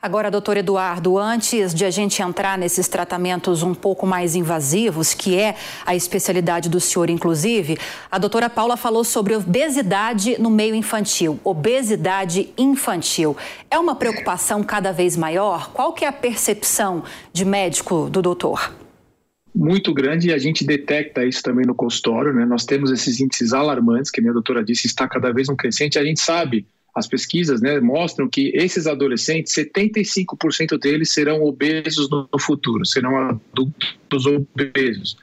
Agora, 0.02 0.30
doutor 0.30 0.56
Eduardo, 0.56 1.18
antes 1.18 1.74
de 1.74 1.84
a 1.84 1.90
gente 1.90 2.22
entrar 2.22 2.58
nesses 2.58 2.88
tratamentos 2.88 3.64
um 3.64 3.74
pouco 3.74 4.06
mais 4.06 4.36
invasivos, 4.36 5.14
que 5.14 5.38
é 5.38 5.56
a 5.86 5.96
especialidade 5.96 6.70
do 6.70 6.80
senhor, 6.80 7.10
inclusive, 7.10 7.78
a 8.12 8.18
doutora 8.18 8.50
Paula 8.50 8.78
falou 8.78 9.04
sobre 9.04 9.36
obesidade 9.36 10.40
no 10.40 10.50
meio 10.50 10.76
infantil. 10.76 11.40
Obesidade 11.44 12.54
infantil. 12.58 13.36
É 13.70 13.80
uma 13.80 13.96
preocupação 13.96 14.64
cada 14.64 14.92
vez 14.92 15.18
maior? 15.18 15.72
Qual 15.72 15.92
que 15.94 16.06
é 16.06 16.08
a 16.08 16.14
percepção 16.14 17.04
de 17.34 17.44
médico 17.44 18.08
do 18.10 18.22
doutor? 18.22 18.85
Muito 19.56 19.94
grande 19.94 20.28
e 20.28 20.34
a 20.34 20.38
gente 20.38 20.66
detecta 20.66 21.26
isso 21.26 21.42
também 21.42 21.66
no 21.66 21.74
consultório, 21.74 22.34
né? 22.34 22.46
Nós 22.46 22.66
temos 22.66 22.92
esses 22.92 23.22
índices 23.22 23.54
alarmantes, 23.54 24.12
que 24.12 24.20
a 24.28 24.34
doutora 24.34 24.64
disse, 24.64 24.86
está 24.86 25.08
cada 25.08 25.32
vez 25.32 25.48
um 25.48 25.56
crescente. 25.56 25.98
A 25.98 26.04
gente 26.04 26.20
sabe, 26.20 26.68
as 26.94 27.08
pesquisas 27.08 27.62
né, 27.62 27.80
mostram 27.80 28.28
que 28.28 28.52
esses 28.54 28.86
adolescentes, 28.86 29.54
75% 29.54 30.78
deles 30.78 31.12
serão 31.12 31.42
obesos 31.44 32.10
no 32.10 32.28
futuro, 32.40 32.86
serão 32.86 33.16
adultos 33.16 34.26
obesos. 34.26 35.18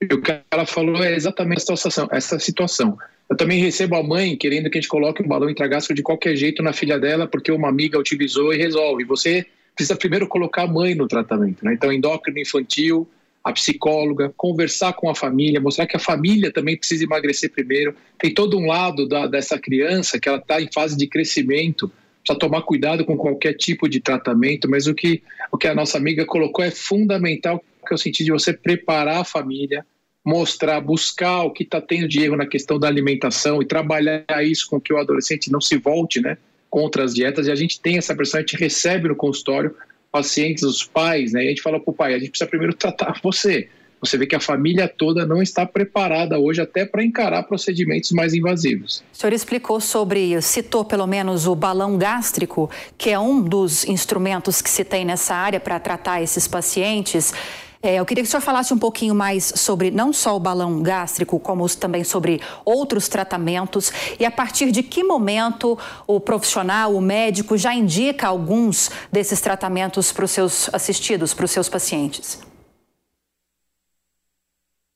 E 0.00 0.12
o 0.12 0.20
que 0.20 0.40
ela 0.50 0.66
falou 0.66 1.02
é 1.02 1.14
exatamente 1.14 1.62
essa 1.62 1.76
situação, 1.76 2.08
essa 2.10 2.38
situação. 2.38 2.98
Eu 3.30 3.36
também 3.36 3.60
recebo 3.60 3.94
a 3.96 4.02
mãe 4.02 4.36
querendo 4.36 4.70
que 4.70 4.78
a 4.78 4.80
gente 4.80 4.88
coloque 4.90 5.22
um 5.22 5.28
balão 5.28 5.50
intragástrico 5.50 5.94
de 5.94 6.02
qualquer 6.02 6.34
jeito 6.34 6.62
na 6.62 6.72
filha 6.72 6.98
dela, 6.98 7.26
porque 7.26 7.52
uma 7.52 7.68
amiga 7.68 7.98
utilizou 7.98 8.52
e 8.52 8.56
resolve. 8.56 9.04
Você 9.04 9.46
precisa 9.74 9.96
primeiro 9.96 10.26
colocar 10.26 10.62
a 10.62 10.66
mãe 10.66 10.94
no 10.94 11.06
tratamento. 11.06 11.64
Né? 11.64 11.74
Então, 11.74 11.92
endócrino 11.92 12.38
infantil, 12.38 13.08
a 13.48 13.52
psicóloga, 13.52 14.30
conversar 14.36 14.92
com 14.92 15.08
a 15.08 15.14
família, 15.14 15.58
mostrar 15.58 15.86
que 15.86 15.96
a 15.96 16.00
família 16.00 16.52
também 16.52 16.76
precisa 16.76 17.04
emagrecer 17.04 17.50
primeiro. 17.50 17.94
Tem 18.18 18.32
todo 18.32 18.58
um 18.58 18.66
lado 18.66 19.08
da, 19.08 19.26
dessa 19.26 19.58
criança 19.58 20.20
que 20.20 20.28
ela 20.28 20.36
está 20.36 20.60
em 20.60 20.68
fase 20.70 20.94
de 20.94 21.06
crescimento, 21.06 21.90
precisa 22.22 22.38
tomar 22.38 22.60
cuidado 22.60 23.06
com 23.06 23.16
qualquer 23.16 23.54
tipo 23.54 23.88
de 23.88 24.00
tratamento, 24.00 24.68
mas 24.68 24.86
o 24.86 24.94
que, 24.94 25.22
o 25.50 25.56
que 25.56 25.66
a 25.66 25.74
nossa 25.74 25.96
amiga 25.96 26.26
colocou 26.26 26.62
é 26.62 26.70
fundamental, 26.70 27.64
que 27.86 27.94
é 27.94 27.94
o 27.94 27.98
sentido 27.98 28.26
de 28.26 28.32
você 28.32 28.52
preparar 28.52 29.22
a 29.22 29.24
família, 29.24 29.82
mostrar, 30.22 30.78
buscar 30.82 31.44
o 31.44 31.50
que 31.50 31.62
está 31.62 31.80
tendo 31.80 32.06
de 32.06 32.22
erro 32.22 32.36
na 32.36 32.46
questão 32.46 32.78
da 32.78 32.86
alimentação 32.86 33.62
e 33.62 33.66
trabalhar 33.66 34.26
isso 34.44 34.68
com 34.68 34.78
que 34.78 34.92
o 34.92 34.98
adolescente 34.98 35.50
não 35.50 35.60
se 35.60 35.78
volte 35.78 36.20
né, 36.20 36.36
contra 36.68 37.02
as 37.02 37.14
dietas. 37.14 37.46
E 37.46 37.50
a 37.50 37.54
gente 37.54 37.80
tem 37.80 37.96
essa 37.96 38.14
pressão, 38.14 38.40
a 38.40 38.42
gente 38.42 38.56
recebe 38.56 39.08
no 39.08 39.16
consultório 39.16 39.74
pacientes, 40.10 40.62
os 40.62 40.84
pais, 40.84 41.32
né? 41.32 41.44
E 41.44 41.46
a 41.46 41.50
gente 41.50 41.62
fala 41.62 41.78
para 41.80 41.90
o 41.90 41.94
pai, 41.94 42.14
a 42.14 42.18
gente 42.18 42.30
precisa 42.30 42.48
primeiro 42.48 42.74
tratar 42.74 43.20
você. 43.22 43.68
Você 44.00 44.16
vê 44.16 44.26
que 44.26 44.36
a 44.36 44.40
família 44.40 44.86
toda 44.86 45.26
não 45.26 45.42
está 45.42 45.66
preparada 45.66 46.38
hoje 46.38 46.60
até 46.60 46.84
para 46.84 47.02
encarar 47.02 47.42
procedimentos 47.42 48.12
mais 48.12 48.32
invasivos. 48.32 49.02
O 49.12 49.16
senhor 49.16 49.32
explicou 49.32 49.80
sobre, 49.80 50.40
citou 50.40 50.84
pelo 50.84 51.06
menos 51.06 51.46
o 51.46 51.54
balão 51.54 51.98
gástrico, 51.98 52.70
que 52.96 53.10
é 53.10 53.18
um 53.18 53.42
dos 53.42 53.84
instrumentos 53.84 54.62
que 54.62 54.70
se 54.70 54.84
tem 54.84 55.04
nessa 55.04 55.34
área 55.34 55.58
para 55.58 55.80
tratar 55.80 56.22
esses 56.22 56.46
pacientes. 56.46 57.32
É, 57.80 57.96
eu 57.96 58.04
queria 58.04 58.24
que 58.24 58.28
o 58.28 58.30
senhor 58.30 58.42
falasse 58.42 58.74
um 58.74 58.78
pouquinho 58.78 59.14
mais 59.14 59.52
sobre 59.54 59.90
não 59.90 60.12
só 60.12 60.36
o 60.36 60.40
balão 60.40 60.82
gástrico, 60.82 61.38
como 61.38 61.68
também 61.76 62.02
sobre 62.02 62.40
outros 62.64 63.08
tratamentos 63.08 63.92
e 64.18 64.24
a 64.24 64.30
partir 64.30 64.72
de 64.72 64.82
que 64.82 65.04
momento 65.04 65.78
o 66.06 66.18
profissional, 66.18 66.94
o 66.94 67.00
médico, 67.00 67.56
já 67.56 67.72
indica 67.72 68.26
alguns 68.26 68.90
desses 69.12 69.40
tratamentos 69.40 70.10
para 70.10 70.24
os 70.24 70.30
seus 70.32 70.72
assistidos, 70.74 71.32
para 71.32 71.44
os 71.44 71.50
seus 71.52 71.68
pacientes. 71.68 72.40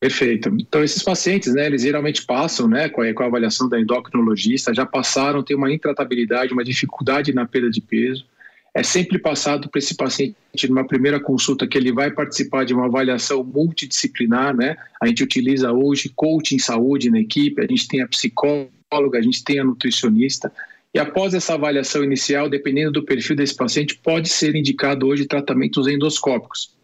Perfeito. 0.00 0.48
Então, 0.58 0.82
esses 0.82 1.00
pacientes, 1.00 1.54
né, 1.54 1.66
eles 1.66 1.82
geralmente 1.82 2.26
passam, 2.26 2.66
né, 2.66 2.88
com 2.88 3.02
a, 3.02 3.14
com 3.14 3.22
a 3.22 3.26
avaliação 3.26 3.68
da 3.68 3.78
endocrinologista, 3.78 4.74
já 4.74 4.84
passaram, 4.84 5.44
tem 5.44 5.56
uma 5.56 5.72
intratabilidade, 5.72 6.52
uma 6.52 6.64
dificuldade 6.64 7.32
na 7.32 7.46
perda 7.46 7.70
de 7.70 7.80
peso, 7.80 8.26
é 8.74 8.82
sempre 8.82 9.18
passado 9.18 9.68
para 9.68 9.78
esse 9.78 9.94
paciente 9.94 10.34
numa 10.68 10.86
primeira 10.86 11.20
consulta 11.20 11.66
que 11.66 11.76
ele 11.76 11.92
vai 11.92 12.10
participar 12.10 12.64
de 12.64 12.72
uma 12.72 12.86
avaliação 12.86 13.44
multidisciplinar, 13.44 14.56
né? 14.56 14.76
A 15.00 15.06
gente 15.06 15.22
utiliza 15.22 15.72
hoje 15.72 16.10
coaching 16.14 16.58
saúde 16.58 17.10
na 17.10 17.20
equipe, 17.20 17.60
a 17.60 17.66
gente 17.66 17.86
tem 17.86 18.00
a 18.00 18.08
psicóloga, 18.08 19.18
a 19.18 19.22
gente 19.22 19.44
tem 19.44 19.58
a 19.58 19.64
nutricionista. 19.64 20.50
E 20.94 20.98
após 20.98 21.34
essa 21.34 21.54
avaliação 21.54 22.02
inicial, 22.02 22.48
dependendo 22.48 22.92
do 22.92 23.04
perfil 23.04 23.36
desse 23.36 23.54
paciente, 23.54 23.98
pode 24.02 24.28
ser 24.28 24.54
indicado 24.54 25.06
hoje 25.06 25.26
tratamentos 25.26 25.86
endoscópicos. 25.86 26.74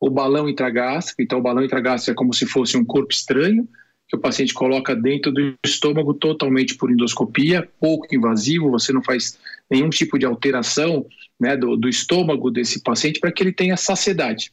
O 0.00 0.08
balão 0.10 0.48
intragástrico, 0.48 1.22
então 1.22 1.38
o 1.38 1.42
balão 1.42 1.64
intragástrico 1.64 2.12
é 2.12 2.18
como 2.18 2.32
se 2.32 2.46
fosse 2.46 2.76
um 2.76 2.84
corpo 2.84 3.12
estranho, 3.12 3.68
que 4.08 4.16
o 4.16 4.20
paciente 4.20 4.52
coloca 4.52 4.94
dentro 4.94 5.32
do 5.32 5.54
estômago 5.64 6.12
totalmente 6.14 6.74
por 6.74 6.90
endoscopia, 6.90 7.68
pouco 7.80 8.14
invasivo, 8.14 8.70
você 8.70 8.92
não 8.92 9.02
faz 9.02 9.38
nenhum 9.70 9.88
tipo 9.88 10.18
de 10.18 10.26
alteração 10.26 11.06
né, 11.40 11.56
do, 11.56 11.76
do 11.76 11.88
estômago 11.88 12.50
desse 12.50 12.82
paciente 12.82 13.20
para 13.20 13.32
que 13.32 13.42
ele 13.42 13.52
tenha 13.52 13.76
saciedade. 13.76 14.52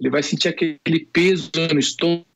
Ele 0.00 0.10
vai 0.10 0.22
sentir 0.22 0.48
aquele 0.48 1.00
peso 1.12 1.50
no 1.72 1.78
estômago, 1.78 2.26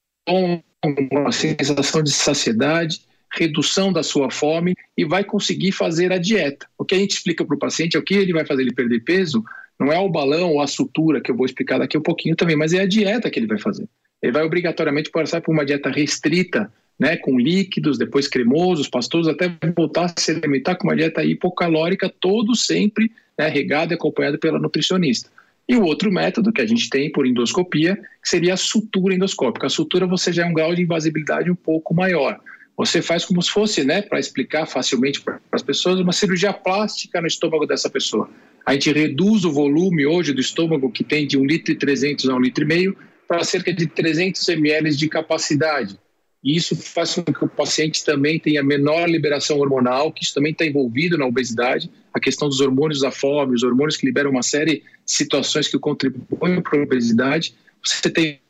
uma 1.10 1.32
sensação 1.32 2.02
de 2.02 2.10
saciedade, 2.10 3.00
redução 3.32 3.92
da 3.92 4.02
sua 4.02 4.30
fome 4.30 4.74
e 4.96 5.04
vai 5.04 5.24
conseguir 5.24 5.72
fazer 5.72 6.12
a 6.12 6.18
dieta. 6.18 6.66
O 6.78 6.84
que 6.84 6.94
a 6.94 6.98
gente 6.98 7.12
explica 7.12 7.44
para 7.44 7.56
o 7.56 7.58
paciente 7.58 7.96
é 7.96 8.00
o 8.00 8.02
que 8.02 8.14
ele 8.14 8.32
vai 8.32 8.46
fazer 8.46 8.62
ele 8.62 8.74
perder 8.74 9.00
peso, 9.00 9.42
não 9.78 9.92
é 9.92 9.98
o 9.98 10.08
balão 10.08 10.52
ou 10.52 10.60
a 10.60 10.66
sutura 10.66 11.20
que 11.20 11.30
eu 11.30 11.36
vou 11.36 11.46
explicar 11.46 11.78
daqui 11.78 11.96
a 11.96 12.00
um 12.00 12.02
pouquinho 12.02 12.36
também, 12.36 12.56
mas 12.56 12.72
é 12.72 12.80
a 12.80 12.86
dieta 12.86 13.30
que 13.30 13.38
ele 13.38 13.46
vai 13.46 13.58
fazer. 13.58 13.88
Ele 14.22 14.32
vai 14.32 14.44
obrigatoriamente 14.44 15.10
passar 15.10 15.40
por 15.40 15.52
uma 15.52 15.64
dieta 15.64 15.90
restrita 15.90 16.72
né, 16.98 17.16
com 17.16 17.38
líquidos, 17.38 17.98
depois 17.98 18.28
cremosos, 18.28 18.88
pastosos, 18.88 19.28
até 19.28 19.52
voltar 19.76 20.04
a 20.04 20.20
se 20.20 20.30
alimentar 20.30 20.76
com 20.76 20.86
uma 20.86 20.96
dieta 20.96 21.24
hipocalórica, 21.24 22.12
todo 22.20 22.54
sempre 22.54 23.10
né, 23.38 23.48
regado 23.48 23.92
e 23.92 23.94
acompanhado 23.94 24.38
pela 24.38 24.58
nutricionista. 24.58 25.30
E 25.68 25.76
o 25.76 25.82
outro 25.82 26.12
método 26.12 26.52
que 26.52 26.60
a 26.60 26.66
gente 26.66 26.90
tem 26.90 27.10
por 27.10 27.26
endoscopia, 27.26 27.96
que 27.96 28.28
seria 28.28 28.54
a 28.54 28.56
sutura 28.56 29.14
endoscópica. 29.14 29.66
A 29.66 29.70
sutura 29.70 30.06
você 30.06 30.32
já 30.32 30.44
é 30.44 30.46
um 30.46 30.52
grau 30.52 30.74
de 30.74 30.82
invasibilidade 30.82 31.50
um 31.50 31.54
pouco 31.54 31.94
maior. 31.94 32.38
Você 32.76 33.00
faz 33.00 33.24
como 33.24 33.40
se 33.40 33.50
fosse, 33.50 33.84
né, 33.84 34.02
para 34.02 34.18
explicar 34.18 34.66
facilmente 34.66 35.20
para 35.20 35.40
as 35.52 35.62
pessoas, 35.62 36.00
uma 36.00 36.12
cirurgia 36.12 36.52
plástica 36.52 37.20
no 37.20 37.26
estômago 37.26 37.66
dessa 37.66 37.88
pessoa. 37.88 38.28
A 38.66 38.72
gente 38.72 38.92
reduz 38.92 39.44
o 39.44 39.52
volume 39.52 40.04
hoje 40.04 40.32
do 40.32 40.40
estômago, 40.40 40.90
que 40.90 41.04
tem 41.04 41.26
de 41.26 41.38
1,3 41.38 41.46
litro 41.46 41.76
300 41.76 42.28
a 42.28 42.32
1,5 42.32 42.40
litro, 42.40 42.96
para 43.28 43.44
cerca 43.44 43.72
de 43.72 43.86
300 43.86 44.46
ml 44.48 44.94
de 44.96 45.08
capacidade. 45.08 45.98
E 46.44 46.54
isso 46.56 46.76
faz 46.76 47.14
com 47.14 47.22
que 47.22 47.42
o 47.42 47.48
paciente 47.48 48.04
também 48.04 48.38
tenha 48.38 48.62
menor 48.62 49.08
liberação 49.08 49.58
hormonal, 49.58 50.12
que 50.12 50.22
isso 50.22 50.34
também 50.34 50.52
está 50.52 50.66
envolvido 50.66 51.16
na 51.16 51.24
obesidade, 51.24 51.90
a 52.12 52.20
questão 52.20 52.48
dos 52.50 52.60
hormônios 52.60 53.00
da 53.00 53.10
fome, 53.10 53.54
os 53.54 53.62
hormônios 53.62 53.96
que 53.96 54.04
liberam 54.04 54.30
uma 54.30 54.42
série 54.42 54.76
de 54.76 54.84
situações 55.06 55.68
que 55.68 55.78
contribuem 55.78 56.60
para 56.60 56.78
a 56.78 56.82
obesidade. 56.82 57.54
Você 57.82 58.10
tem 58.10 58.40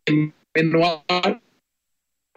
menor, 0.56 1.04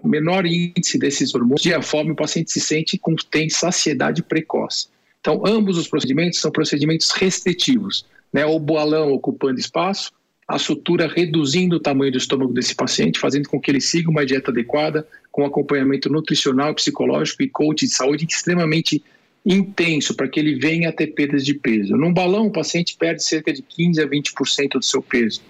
menor 0.03 0.45
índice 0.45 0.99
desses 0.99 1.33
hormônios 1.33 1.65
e 1.65 1.73
a 1.73 1.81
fome, 1.81 2.11
o 2.11 2.15
paciente 2.15 2.51
se 2.51 2.61
sente 2.61 2.97
com 2.97 3.15
tem 3.15 3.49
saciedade 3.49 4.21
precoce. 4.21 4.89
Então, 5.19 5.41
ambos 5.43 5.77
os 5.77 5.87
procedimentos 5.87 6.39
são 6.39 6.51
procedimentos 6.51 7.09
restritivos, 7.11 8.05
né? 8.31 8.45
O 8.45 8.59
balão 8.59 9.11
ocupando 9.11 9.59
espaço, 9.59 10.11
a 10.47 10.57
sutura 10.57 11.07
reduzindo 11.07 11.75
o 11.75 11.79
tamanho 11.79 12.11
do 12.11 12.17
estômago 12.17 12.53
desse 12.53 12.73
paciente, 12.73 13.19
fazendo 13.19 13.49
com 13.49 13.59
que 13.59 13.69
ele 13.69 13.81
siga 13.81 14.09
uma 14.09 14.25
dieta 14.25 14.49
adequada, 14.49 15.05
com 15.31 15.45
acompanhamento 15.45 16.09
nutricional, 16.09 16.73
psicológico 16.73 17.43
e 17.43 17.49
coach 17.49 17.85
de 17.85 17.93
saúde 17.93 18.25
extremamente 18.29 19.03
intenso 19.45 20.15
para 20.15 20.27
que 20.27 20.39
ele 20.39 20.55
venha 20.55 20.89
a 20.89 20.91
ter 20.91 21.07
perdas 21.07 21.45
de 21.45 21.53
peso. 21.53 21.95
Num 21.95 22.13
balão, 22.13 22.47
o 22.47 22.51
paciente 22.51 22.95
perde 22.97 23.23
cerca 23.23 23.53
de 23.53 23.61
15 23.61 24.01
a 24.01 24.07
20% 24.07 24.71
do 24.73 24.85
seu 24.85 25.01
peso. 25.01 25.41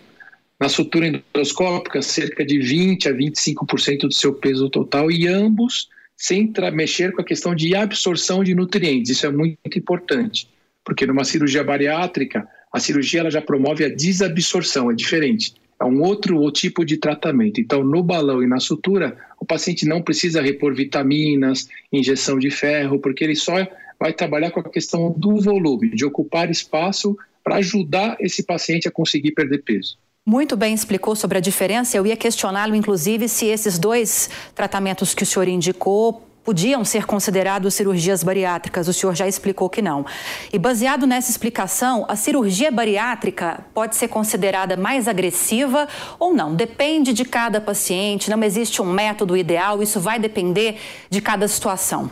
Na 0.59 0.69
sutura 0.69 1.07
endoscópica, 1.07 2.01
cerca 2.01 2.43
de 2.43 2.59
20 2.59 3.09
a 3.09 3.13
25% 3.13 4.01
do 4.01 4.13
seu 4.13 4.33
peso 4.33 4.69
total 4.69 5.11
e 5.11 5.27
ambos 5.27 5.89
sem 6.15 6.51
mexer 6.73 7.13
com 7.13 7.21
a 7.21 7.25
questão 7.25 7.53
de 7.53 7.75
absorção 7.75 8.43
de 8.43 8.55
nutrientes. 8.55 9.11
Isso 9.11 9.27
é 9.27 9.31
muito 9.31 9.77
importante, 9.77 10.49
porque 10.88 11.06
numa 11.06 11.25
cirurgia 11.25 11.65
bariátrica, 11.65 12.48
a 12.72 12.79
cirurgia 12.79 13.20
ela 13.20 13.29
já 13.29 13.41
promove 13.41 13.84
a 13.84 13.94
desabsorção, 13.94 14.89
é 14.89 14.96
diferente. 14.96 15.53
É 15.77 15.84
um 15.84 16.01
outro 16.01 16.50
tipo 16.50 16.86
de 16.86 16.96
tratamento. 16.96 17.60
Então, 17.60 17.84
no 17.84 18.01
balão 18.01 18.41
e 18.41 18.48
na 18.48 18.58
sutura, 18.58 19.17
o 19.38 19.46
paciente 19.46 19.86
não 19.86 20.01
precisa 20.01 20.41
repor 20.41 20.74
vitaminas, 20.74 21.67
injeção 21.91 22.39
de 22.39 22.50
ferro, 22.50 23.00
porque 23.00 23.25
ele 23.25 23.36
só 23.36 23.67
vai 24.00 24.13
trabalhar 24.13 24.50
com 24.51 24.62
a 24.62 24.70
questão 24.70 25.13
do 25.17 25.41
volume, 25.41 25.89
de 25.89 26.06
ocupar 26.06 26.50
espaço 26.50 27.17
para 27.44 27.58
ajudar 27.58 28.15
esse 28.22 28.41
paciente 28.41 28.88
a 28.88 28.91
conseguir 28.91 29.34
perder 29.34 29.63
peso. 29.63 29.98
Muito 30.25 30.56
bem 30.56 30.74
explicou 30.74 31.17
sobre 31.17 31.38
a 31.38 31.41
diferença. 31.41 31.98
Eu 31.98 32.08
ia 32.08 32.15
questioná-lo, 32.15 32.75
inclusive, 32.75 33.27
se 33.27 33.48
esses 33.48 33.77
dois 33.77 34.29
tratamentos 34.56 35.13
que 35.13 35.24
o 35.24 35.25
senhor 35.25 35.50
indicou 35.50 36.26
podiam 36.47 36.85
ser 36.85 37.05
considerados 37.05 37.73
cirurgias 37.73 38.23
bariátricas. 38.23 38.87
O 38.87 38.93
senhor 38.93 39.13
já 39.13 39.27
explicou 39.27 39.69
que 39.69 39.81
não. 39.81 40.05
E 40.53 40.57
baseado 40.57 41.05
nessa 41.05 41.29
explicação, 41.29 42.05
a 42.07 42.15
cirurgia 42.15 42.71
bariátrica 42.71 43.65
pode 43.73 43.97
ser 43.97 44.07
considerada 44.07 44.77
mais 44.77 45.09
agressiva 45.09 45.89
ou 46.17 46.33
não? 46.33 46.55
Depende 46.55 47.11
de 47.11 47.25
cada 47.25 47.59
paciente, 47.59 48.29
não 48.29 48.41
existe 48.41 48.81
um 48.81 48.85
método 48.85 49.35
ideal, 49.35 49.83
isso 49.83 49.99
vai 49.99 50.19
depender 50.19 50.77
de 51.09 51.19
cada 51.19 51.49
situação. 51.49 52.09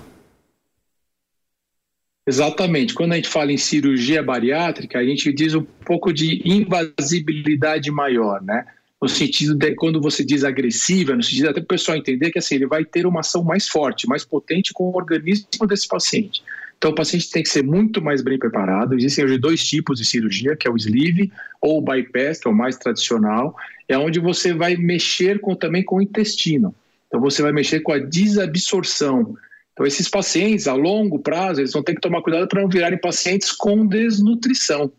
Exatamente. 2.28 2.94
Quando 2.94 3.14
a 3.14 3.16
gente 3.16 3.30
fala 3.30 3.54
em 3.54 3.58
cirurgia 3.58 4.22
bariátrica, 4.22 5.00
a 5.00 5.06
gente 5.06 5.32
diz 5.32 5.56
um 5.56 5.64
pouco 5.64 6.12
de 6.12 6.42
invasibilidade 6.44 7.90
maior, 7.90 8.42
né? 8.42 8.66
No 9.06 9.10
sentido 9.10 9.54
de 9.54 9.76
quando 9.76 10.02
você 10.02 10.26
diz 10.26 10.44
agressiva, 10.44 11.16
no 11.16 11.22
sentido 11.22 11.50
até 11.50 11.60
o 11.60 11.66
pessoal 11.66 11.96
entender 11.96 12.32
que 12.32 12.40
assim, 12.40 12.56
ele 12.56 12.66
vai 12.66 12.84
ter 12.84 13.06
uma 13.06 13.20
ação 13.20 13.44
mais 13.44 13.68
forte, 13.68 14.08
mais 14.08 14.26
potente 14.26 14.74
com 14.74 14.86
o 14.86 14.96
organismo 14.96 15.68
desse 15.68 15.88
paciente. 15.88 16.42
Então, 16.76 16.90
o 16.90 16.96
paciente 16.96 17.30
tem 17.30 17.44
que 17.44 17.50
ser 17.50 17.64
muito 17.64 18.02
mais 18.02 18.24
bem 18.24 18.40
preparado. 18.40 18.96
Existem 18.96 19.24
hoje 19.24 19.38
dois 19.38 19.64
tipos 19.64 20.00
de 20.00 20.06
cirurgia, 20.06 20.56
que 20.56 20.68
é 20.68 20.72
o 20.72 20.76
sleeve 20.76 21.32
ou 21.62 21.78
o 21.78 21.82
bypass, 21.82 22.40
que 22.40 22.48
é 22.48 22.52
o 22.52 22.56
mais 22.56 22.78
tradicional, 22.78 23.56
é 23.88 23.96
onde 23.96 24.20
você 24.20 24.56
vai 24.56 24.76
mexer 24.76 25.40
com, 25.40 25.54
também 25.54 25.84
com 25.84 25.98
o 25.98 26.02
intestino. 26.02 26.74
Então, 27.08 27.22
você 27.22 27.44
vai 27.44 27.52
mexer 27.52 27.82
com 27.82 27.92
a 27.92 28.00
desabsorção. 28.00 29.36
Então, 29.74 29.86
esses 29.86 30.10
pacientes, 30.10 30.68
a 30.68 30.74
longo 30.74 31.20
prazo, 31.20 31.62
eles 31.62 31.74
vão 31.74 31.84
ter 31.84 31.94
que 31.94 32.02
tomar 32.02 32.24
cuidado 32.24 32.48
para 32.48 32.60
não 32.60 32.68
virarem 32.68 33.00
pacientes 33.00 33.52
com 33.52 33.86
desnutrição. 33.86 34.92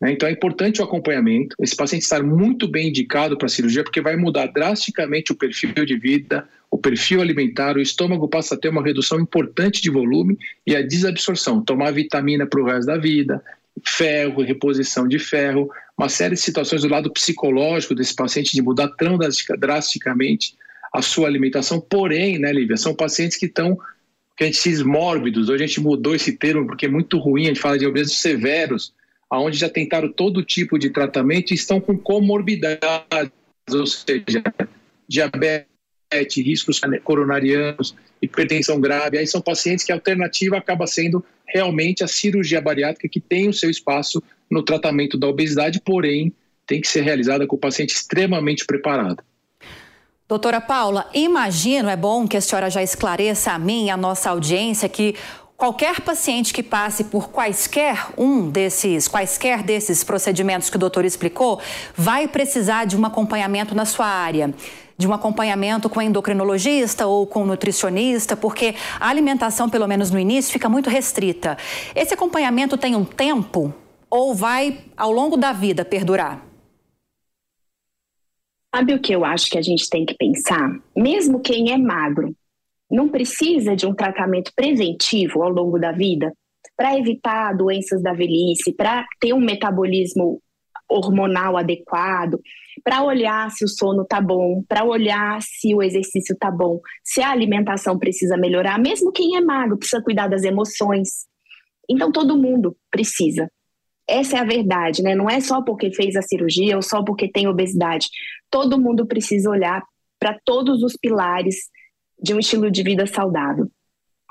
Né? 0.00 0.12
Então 0.12 0.28
é 0.28 0.32
importante 0.32 0.80
o 0.80 0.84
acompanhamento, 0.84 1.56
esse 1.60 1.76
paciente 1.76 2.02
estar 2.02 2.22
muito 2.22 2.68
bem 2.68 2.88
indicado 2.88 3.36
para 3.36 3.46
a 3.46 3.50
cirurgia, 3.50 3.82
porque 3.82 4.00
vai 4.00 4.16
mudar 4.16 4.46
drasticamente 4.46 5.32
o 5.32 5.36
perfil 5.36 5.72
de 5.84 5.98
vida, 5.98 6.48
o 6.70 6.78
perfil 6.78 7.20
alimentar, 7.20 7.76
o 7.76 7.80
estômago 7.80 8.28
passa 8.28 8.54
a 8.54 8.58
ter 8.58 8.68
uma 8.68 8.84
redução 8.84 9.18
importante 9.18 9.80
de 9.80 9.90
volume 9.90 10.38
e 10.66 10.76
a 10.76 10.82
desabsorção, 10.82 11.62
tomar 11.62 11.92
vitamina 11.92 12.46
para 12.46 12.60
o 12.60 12.64
resto 12.64 12.86
da 12.86 12.96
vida, 12.96 13.42
ferro, 13.84 14.42
reposição 14.42 15.08
de 15.08 15.18
ferro, 15.18 15.70
uma 15.96 16.08
série 16.08 16.34
de 16.34 16.40
situações 16.40 16.82
do 16.82 16.88
lado 16.88 17.12
psicológico 17.12 17.94
desse 17.94 18.14
paciente 18.14 18.52
de 18.52 18.62
mudar 18.62 18.88
tão 18.88 19.18
drasticamente 19.58 20.54
a 20.92 21.02
sua 21.02 21.26
alimentação. 21.26 21.80
Porém, 21.80 22.38
né, 22.38 22.52
Lívia, 22.52 22.76
são 22.76 22.94
pacientes 22.94 23.36
que 23.36 23.46
estão 23.46 23.78
que 24.36 24.44
a 24.44 24.46
gente 24.46 24.62
diz 24.62 24.82
mórbidos, 24.82 25.48
hoje 25.48 25.64
a 25.64 25.66
gente 25.66 25.80
mudou 25.80 26.14
esse 26.14 26.30
termo 26.30 26.64
porque 26.64 26.86
é 26.86 26.88
muito 26.88 27.18
ruim, 27.18 27.46
a 27.46 27.48
gente 27.48 27.60
fala 27.60 27.76
de 27.76 27.84
obesos 27.84 28.20
severos, 28.20 28.94
onde 29.30 29.58
já 29.58 29.68
tentaram 29.68 30.10
todo 30.10 30.42
tipo 30.42 30.78
de 30.78 30.90
tratamento 30.90 31.50
e 31.50 31.54
estão 31.54 31.80
com 31.80 31.98
comorbidades, 31.98 33.32
ou 33.70 33.86
seja, 33.86 34.42
diabetes, 35.06 35.66
riscos 36.36 36.80
coronarianos, 37.04 37.94
hipertensão 38.22 38.80
grave. 38.80 39.18
Aí 39.18 39.26
são 39.26 39.40
pacientes 39.40 39.84
que 39.84 39.92
a 39.92 39.96
alternativa 39.96 40.56
acaba 40.56 40.86
sendo 40.86 41.24
realmente 41.46 42.02
a 42.02 42.08
cirurgia 42.08 42.60
bariátrica, 42.60 43.08
que 43.08 43.20
tem 43.20 43.48
o 43.48 43.52
seu 43.52 43.70
espaço 43.70 44.22
no 44.50 44.62
tratamento 44.62 45.18
da 45.18 45.26
obesidade, 45.26 45.80
porém 45.80 46.32
tem 46.66 46.80
que 46.80 46.88
ser 46.88 47.02
realizada 47.02 47.46
com 47.46 47.56
o 47.56 47.58
paciente 47.58 47.94
extremamente 47.94 48.64
preparado. 48.64 49.22
Doutora 50.28 50.60
Paula, 50.60 51.08
imagino, 51.14 51.88
é 51.88 51.96
bom 51.96 52.28
que 52.28 52.36
a 52.36 52.40
senhora 52.40 52.68
já 52.68 52.82
esclareça 52.82 53.52
a 53.52 53.58
mim 53.58 53.86
e 53.86 53.90
a 53.90 53.96
nossa 53.96 54.28
audiência 54.28 54.86
que 54.86 55.14
Qualquer 55.58 56.00
paciente 56.02 56.54
que 56.54 56.62
passe 56.62 57.02
por 57.02 57.30
quaisquer 57.30 58.10
um 58.16 58.48
desses, 58.48 59.08
quaisquer 59.08 59.60
desses 59.60 60.04
procedimentos 60.04 60.70
que 60.70 60.76
o 60.76 60.78
doutor 60.78 61.04
explicou, 61.04 61.60
vai 61.96 62.28
precisar 62.28 62.84
de 62.84 62.96
um 62.96 63.04
acompanhamento 63.04 63.74
na 63.74 63.84
sua 63.84 64.06
área 64.06 64.54
de 64.96 65.06
um 65.06 65.12
acompanhamento 65.12 65.88
com 65.88 66.02
endocrinologista 66.02 67.06
ou 67.06 67.24
com 67.24 67.46
nutricionista, 67.46 68.36
porque 68.36 68.74
a 68.98 69.08
alimentação, 69.08 69.70
pelo 69.70 69.86
menos 69.86 70.10
no 70.10 70.18
início, 70.18 70.52
fica 70.52 70.68
muito 70.68 70.90
restrita. 70.90 71.56
Esse 71.94 72.14
acompanhamento 72.14 72.76
tem 72.76 72.96
um 72.96 73.04
tempo 73.04 73.72
ou 74.10 74.34
vai, 74.34 74.78
ao 74.96 75.12
longo 75.12 75.36
da 75.36 75.52
vida, 75.52 75.84
perdurar? 75.84 76.44
Sabe 78.74 78.92
o 78.94 79.00
que 79.00 79.14
eu 79.14 79.24
acho 79.24 79.48
que 79.50 79.58
a 79.58 79.62
gente 79.62 79.88
tem 79.88 80.04
que 80.04 80.14
pensar? 80.14 80.80
Mesmo 80.96 81.40
quem 81.40 81.72
é 81.72 81.78
magro, 81.78 82.34
não 82.90 83.08
precisa 83.08 83.76
de 83.76 83.86
um 83.86 83.94
tratamento 83.94 84.52
preventivo 84.54 85.42
ao 85.42 85.50
longo 85.50 85.78
da 85.78 85.92
vida 85.92 86.32
para 86.76 86.96
evitar 86.96 87.56
doenças 87.56 88.02
da 88.02 88.12
velhice, 88.12 88.72
para 88.72 89.04
ter 89.20 89.32
um 89.32 89.40
metabolismo 89.40 90.40
hormonal 90.88 91.56
adequado, 91.56 92.40
para 92.82 93.02
olhar 93.02 93.50
se 93.50 93.64
o 93.64 93.68
sono 93.68 94.04
tá 94.04 94.20
bom, 94.20 94.62
para 94.66 94.84
olhar 94.84 95.40
se 95.42 95.74
o 95.74 95.82
exercício 95.82 96.36
tá 96.38 96.50
bom, 96.50 96.80
se 97.04 97.20
a 97.20 97.30
alimentação 97.30 97.98
precisa 97.98 98.36
melhorar, 98.36 98.78
mesmo 98.78 99.12
quem 99.12 99.36
é 99.36 99.40
magro 99.40 99.76
precisa 99.76 100.02
cuidar 100.02 100.28
das 100.28 100.44
emoções. 100.44 101.26
Então 101.90 102.10
todo 102.10 102.38
mundo 102.38 102.76
precisa. 102.90 103.50
Essa 104.08 104.38
é 104.38 104.40
a 104.40 104.44
verdade, 104.44 105.02
né? 105.02 105.14
Não 105.14 105.28
é 105.28 105.40
só 105.40 105.62
porque 105.62 105.92
fez 105.92 106.16
a 106.16 106.22
cirurgia 106.22 106.76
ou 106.76 106.82
só 106.82 107.02
porque 107.04 107.30
tem 107.30 107.46
obesidade. 107.46 108.08
Todo 108.50 108.80
mundo 108.80 109.06
precisa 109.06 109.50
olhar 109.50 109.82
para 110.18 110.38
todos 110.44 110.82
os 110.82 110.96
pilares 110.96 111.56
de 112.20 112.34
um 112.34 112.38
estilo 112.38 112.70
de 112.70 112.82
vida 112.82 113.06
saudável. 113.06 113.70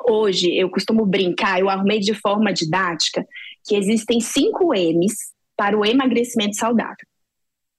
Hoje, 0.09 0.55
eu 0.55 0.69
costumo 0.69 1.05
brincar, 1.05 1.59
eu 1.59 1.69
arrumei 1.69 1.99
de 1.99 2.13
forma 2.13 2.53
didática 2.53 3.25
que 3.65 3.75
existem 3.75 4.19
cinco 4.19 4.73
M's 4.73 5.33
para 5.55 5.77
o 5.77 5.85
emagrecimento 5.85 6.55
saudável. 6.55 7.05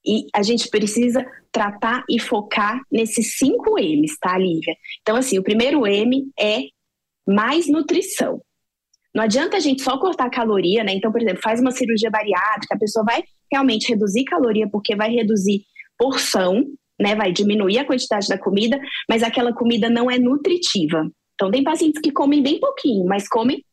E 0.04 0.26
a 0.34 0.42
gente 0.42 0.68
precisa 0.68 1.24
tratar 1.52 2.04
e 2.08 2.18
focar 2.18 2.80
nesses 2.90 3.38
cinco 3.38 3.78
M's, 3.78 4.16
tá, 4.20 4.36
Lívia? 4.36 4.74
Então, 5.00 5.16
assim, 5.16 5.38
o 5.38 5.42
primeiro 5.42 5.86
M 5.86 6.30
é 6.38 6.62
mais 7.26 7.68
nutrição. 7.68 8.40
Não 9.14 9.24
adianta 9.24 9.56
a 9.56 9.60
gente 9.60 9.82
só 9.82 9.98
cortar 9.98 10.30
caloria, 10.30 10.84
né? 10.84 10.92
Então, 10.92 11.10
por 11.10 11.20
exemplo, 11.20 11.42
faz 11.42 11.60
uma 11.60 11.70
cirurgia 11.70 12.10
bariátrica, 12.10 12.74
a 12.74 12.78
pessoa 12.78 13.04
vai 13.04 13.22
realmente 13.50 13.88
reduzir 13.88 14.24
caloria 14.24 14.68
porque 14.70 14.94
vai 14.94 15.10
reduzir 15.10 15.62
porção, 15.98 16.64
né? 17.00 17.14
Vai 17.14 17.32
diminuir 17.32 17.78
a 17.78 17.84
quantidade 17.84 18.28
da 18.28 18.38
comida, 18.38 18.78
mas 19.08 19.22
aquela 19.22 19.52
comida 19.52 19.88
não 19.88 20.10
é 20.10 20.18
nutritiva. 20.18 21.10
Então, 21.34 21.50
tem 21.50 21.62
pacientes 21.62 22.00
que 22.00 22.10
comem 22.10 22.42
bem 22.42 22.58
pouquinho, 22.58 23.04
mas 23.06 23.28
comem 23.28 23.64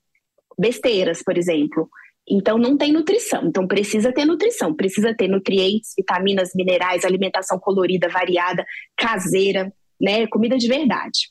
besteiras, 0.57 1.23
por 1.23 1.37
exemplo. 1.37 1.89
Então, 2.27 2.57
não 2.57 2.77
tem 2.77 2.91
nutrição. 2.91 3.45
Então, 3.45 3.67
precisa 3.67 4.11
ter 4.11 4.25
nutrição. 4.25 4.73
Precisa 4.73 5.15
ter 5.15 5.27
nutrientes, 5.27 5.93
vitaminas, 5.97 6.51
minerais, 6.55 7.03
alimentação 7.03 7.59
colorida, 7.59 8.09
variada, 8.09 8.65
caseira, 8.97 9.71
né? 9.99 10.27
Comida 10.27 10.57
de 10.57 10.67
verdade. 10.67 11.29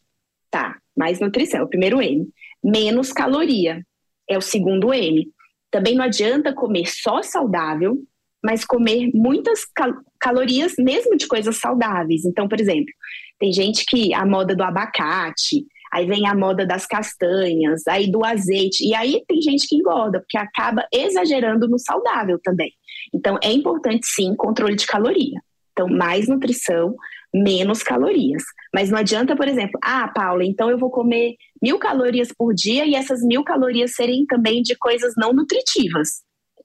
Tá, 0.50 0.76
mais 0.96 1.18
nutrição, 1.18 1.60
é 1.60 1.64
o 1.64 1.68
primeiro 1.68 2.00
M. 2.00 2.28
Menos 2.62 3.12
caloria, 3.12 3.84
é 4.28 4.38
o 4.38 4.40
segundo 4.40 4.94
M. 4.94 5.28
Também 5.70 5.96
não 5.96 6.04
adianta 6.04 6.54
comer 6.54 6.86
só 6.86 7.22
saudável, 7.22 7.98
mas 8.42 8.64
comer 8.64 9.10
muitas 9.12 9.64
cal 9.64 9.92
calorias 10.24 10.72
mesmo 10.78 11.18
de 11.18 11.28
coisas 11.28 11.58
saudáveis. 11.58 12.24
Então, 12.24 12.48
por 12.48 12.58
exemplo, 12.58 12.90
tem 13.38 13.52
gente 13.52 13.84
que 13.86 14.14
a 14.14 14.24
moda 14.24 14.56
do 14.56 14.62
abacate, 14.62 15.66
aí 15.92 16.06
vem 16.06 16.26
a 16.26 16.34
moda 16.34 16.66
das 16.66 16.86
castanhas, 16.86 17.86
aí 17.86 18.10
do 18.10 18.24
azeite, 18.24 18.88
e 18.88 18.94
aí 18.94 19.22
tem 19.28 19.42
gente 19.42 19.68
que 19.68 19.76
engorda, 19.76 20.20
porque 20.20 20.38
acaba 20.38 20.86
exagerando 20.90 21.68
no 21.68 21.78
saudável 21.78 22.40
também. 22.42 22.72
Então, 23.12 23.38
é 23.42 23.52
importante 23.52 24.06
sim 24.06 24.34
controle 24.34 24.76
de 24.76 24.86
caloria. 24.86 25.38
Então, 25.72 25.88
mais 25.88 26.26
nutrição, 26.26 26.96
menos 27.34 27.82
calorias. 27.82 28.42
Mas 28.74 28.90
não 28.90 28.98
adianta, 28.98 29.36
por 29.36 29.46
exemplo, 29.46 29.78
ah, 29.82 30.08
Paula, 30.08 30.42
então 30.42 30.70
eu 30.70 30.78
vou 30.78 30.90
comer 30.90 31.34
mil 31.60 31.78
calorias 31.78 32.28
por 32.34 32.54
dia 32.54 32.86
e 32.86 32.94
essas 32.94 33.20
mil 33.20 33.44
calorias 33.44 33.94
serem 33.94 34.24
também 34.24 34.62
de 34.62 34.74
coisas 34.76 35.12
não 35.18 35.34
nutritivas. 35.34 36.22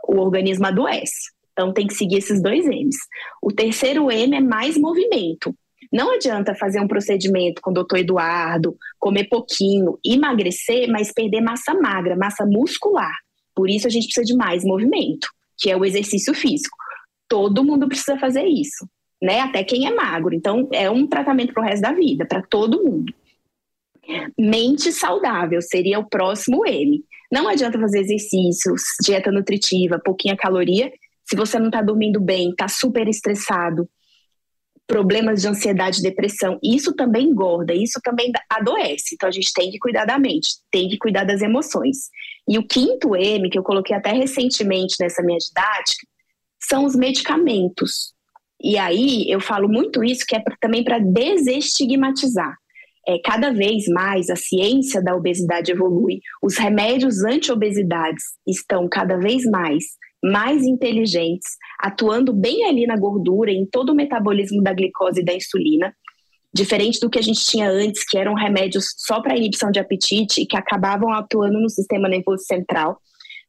O 0.07 0.17
organismo 0.21 0.65
adoece. 0.65 1.38
Então 1.59 1.73
tem 1.73 1.87
que 1.87 1.93
seguir 1.93 2.17
esses 2.17 2.41
dois 2.41 2.65
M's. 2.65 2.95
O 3.41 3.51
terceiro 3.51 4.09
M 4.09 4.35
é 4.35 4.39
mais 4.39 4.77
movimento. 4.77 5.53
Não 5.91 6.13
adianta 6.13 6.55
fazer 6.55 6.79
um 6.79 6.87
procedimento 6.87 7.61
com 7.61 7.71
o 7.71 7.73
doutor 7.73 7.97
Eduardo, 7.97 8.77
comer 8.97 9.27
pouquinho, 9.27 9.99
emagrecer, 10.05 10.87
mas 10.89 11.11
perder 11.11 11.41
massa 11.41 11.73
magra, 11.73 12.15
massa 12.15 12.45
muscular. 12.45 13.13
Por 13.53 13.69
isso 13.69 13.87
a 13.87 13.89
gente 13.89 14.05
precisa 14.05 14.25
de 14.25 14.35
mais 14.35 14.63
movimento, 14.63 15.27
que 15.57 15.69
é 15.69 15.75
o 15.75 15.83
exercício 15.83 16.33
físico. 16.33 16.77
Todo 17.27 17.63
mundo 17.63 17.87
precisa 17.87 18.17
fazer 18.17 18.45
isso 18.45 18.87
né? 19.21 19.41
Até 19.41 19.63
quem 19.63 19.85
é 19.85 19.93
magro. 19.93 20.33
Então, 20.33 20.67
é 20.71 20.89
um 20.89 21.05
tratamento 21.07 21.53
para 21.53 21.61
o 21.61 21.65
resto 21.65 21.81
da 21.81 21.91
vida, 21.91 22.25
para 22.25 22.41
todo 22.41 22.83
mundo. 22.83 23.13
Mente 24.37 24.91
saudável 24.91 25.61
seria 25.61 25.99
o 25.99 26.07
próximo 26.07 26.65
M. 26.65 27.03
Não 27.31 27.47
adianta 27.47 27.79
fazer 27.79 27.99
exercícios, 27.99 28.81
dieta 29.03 29.31
nutritiva, 29.31 30.01
pouquinha 30.03 30.35
caloria, 30.35 30.91
se 31.29 31.35
você 31.35 31.59
não 31.59 31.67
está 31.67 31.81
dormindo 31.81 32.19
bem, 32.19 32.49
está 32.49 32.67
super 32.67 33.07
estressado, 33.07 33.87
problemas 34.87 35.41
de 35.41 35.47
ansiedade, 35.47 36.01
depressão, 36.01 36.57
isso 36.63 36.95
também 36.95 37.27
engorda, 37.27 37.71
isso 37.75 37.99
também 38.03 38.31
adoece. 38.49 39.13
Então 39.13 39.29
a 39.29 39.31
gente 39.31 39.53
tem 39.53 39.69
que 39.69 39.77
cuidar 39.77 40.05
da 40.05 40.17
mente, 40.17 40.49
tem 40.71 40.89
que 40.89 40.97
cuidar 40.97 41.25
das 41.25 41.43
emoções. 41.43 42.09
E 42.47 42.57
o 42.57 42.65
quinto 42.65 43.15
M, 43.15 43.47
que 43.51 43.59
eu 43.59 43.63
coloquei 43.63 43.95
até 43.95 44.11
recentemente 44.11 44.95
nessa 44.99 45.21
minha 45.21 45.37
didática, 45.37 46.07
são 46.59 46.85
os 46.85 46.95
medicamentos. 46.95 48.11
E 48.59 48.79
aí 48.79 49.29
eu 49.29 49.39
falo 49.39 49.69
muito 49.69 50.03
isso 50.03 50.25
que 50.27 50.35
é 50.35 50.43
também 50.59 50.83
para 50.83 50.97
desestigmatizar. 50.97 52.55
É, 53.07 53.19
cada 53.23 53.53
vez 53.53 53.85
mais 53.87 54.31
a 54.31 54.35
ciência 54.35 55.01
da 55.03 55.15
obesidade 55.15 55.71
evolui, 55.71 56.19
os 56.41 56.57
remédios 56.57 57.23
anti-obesidades 57.23 58.23
estão 58.47 58.89
cada 58.89 59.17
vez 59.17 59.43
mais 59.43 59.83
mais 60.23 60.63
inteligentes, 60.63 61.49
atuando 61.79 62.33
bem 62.33 62.65
ali 62.65 62.85
na 62.85 62.97
gordura, 62.97 63.51
em 63.51 63.65
todo 63.65 63.91
o 63.91 63.95
metabolismo 63.95 64.61
da 64.61 64.73
glicose 64.73 65.21
e 65.21 65.25
da 65.25 65.33
insulina, 65.33 65.93
diferente 66.53 66.99
do 66.99 67.09
que 67.09 67.19
a 67.19 67.21
gente 67.21 67.45
tinha 67.45 67.69
antes, 67.69 68.03
que 68.03 68.17
eram 68.17 68.33
remédios 68.33 68.93
só 68.97 69.21
para 69.21 69.37
inibição 69.37 69.71
de 69.71 69.79
apetite 69.79 70.41
e 70.41 70.45
que 70.45 70.57
acabavam 70.57 71.13
atuando 71.13 71.59
no 71.59 71.69
sistema 71.69 72.09
nervoso 72.09 72.43
central, 72.43 72.99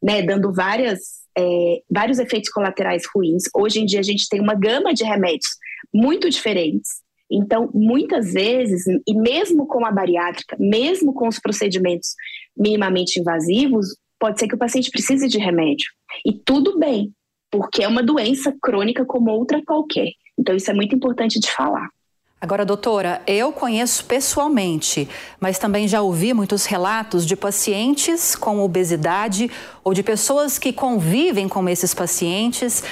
né, 0.03 0.23
dando 0.23 0.53
várias 0.53 1.21
é, 1.37 1.83
vários 1.91 2.19
efeitos 2.19 2.51
colaterais 2.51 3.05
ruins. 3.15 3.45
Hoje 3.55 3.81
em 3.81 3.87
dia 3.87 4.01
a 4.01 4.05
gente 4.05 4.29
tem 4.29 4.41
uma 4.41 4.55
gama 4.55 4.93
de 4.93 5.05
remédios 5.05 5.51
muito 5.95 6.29
diferentes. 6.29 6.91
Então, 7.31 7.71
muitas 7.73 8.33
vezes, 8.33 8.83
e 9.07 9.15
mesmo 9.15 9.67
com 9.67 9.87
a 9.87 9.93
bariátrica, 9.93 10.57
mesmo 10.59 11.15
com 11.15 11.29
os 11.29 11.39
procedimentos 11.39 12.15
minimamente 12.57 13.21
invasivos, 13.21 13.87
pode 14.21 14.39
ser 14.39 14.47
que 14.47 14.55
o 14.55 14.59
paciente 14.59 14.91
precise 14.91 15.27
de 15.27 15.39
remédio. 15.39 15.91
E 16.25 16.33
tudo 16.33 16.79
bem, 16.79 17.11
porque 17.51 17.83
é 17.83 17.89
uma 17.89 18.03
doença 18.03 18.55
crônica 18.63 19.05
como 19.05 19.31
outra 19.31 19.63
qualquer. 19.65 20.11
Então, 20.39 20.55
isso 20.55 20.71
é 20.71 20.75
muito 20.75 20.95
importante 20.95 21.41
de 21.41 21.51
falar. 21.51 21.89
Agora, 22.41 22.65
doutora, 22.65 23.21
eu 23.27 23.53
conheço 23.53 24.05
pessoalmente, 24.07 25.07
mas 25.39 25.59
também 25.59 25.87
já 25.87 26.01
ouvi 26.01 26.33
muitos 26.33 26.65
relatos 26.65 27.27
de 27.27 27.37
pacientes 27.37 28.35
com 28.35 28.61
obesidade 28.61 29.51
ou 29.85 29.93
de 29.93 30.03
pessoas 30.03 30.59
que 30.59 30.73
convivem 30.73 31.49
com 31.49 31.69
esses 31.69 31.93
pacientes 31.93 32.83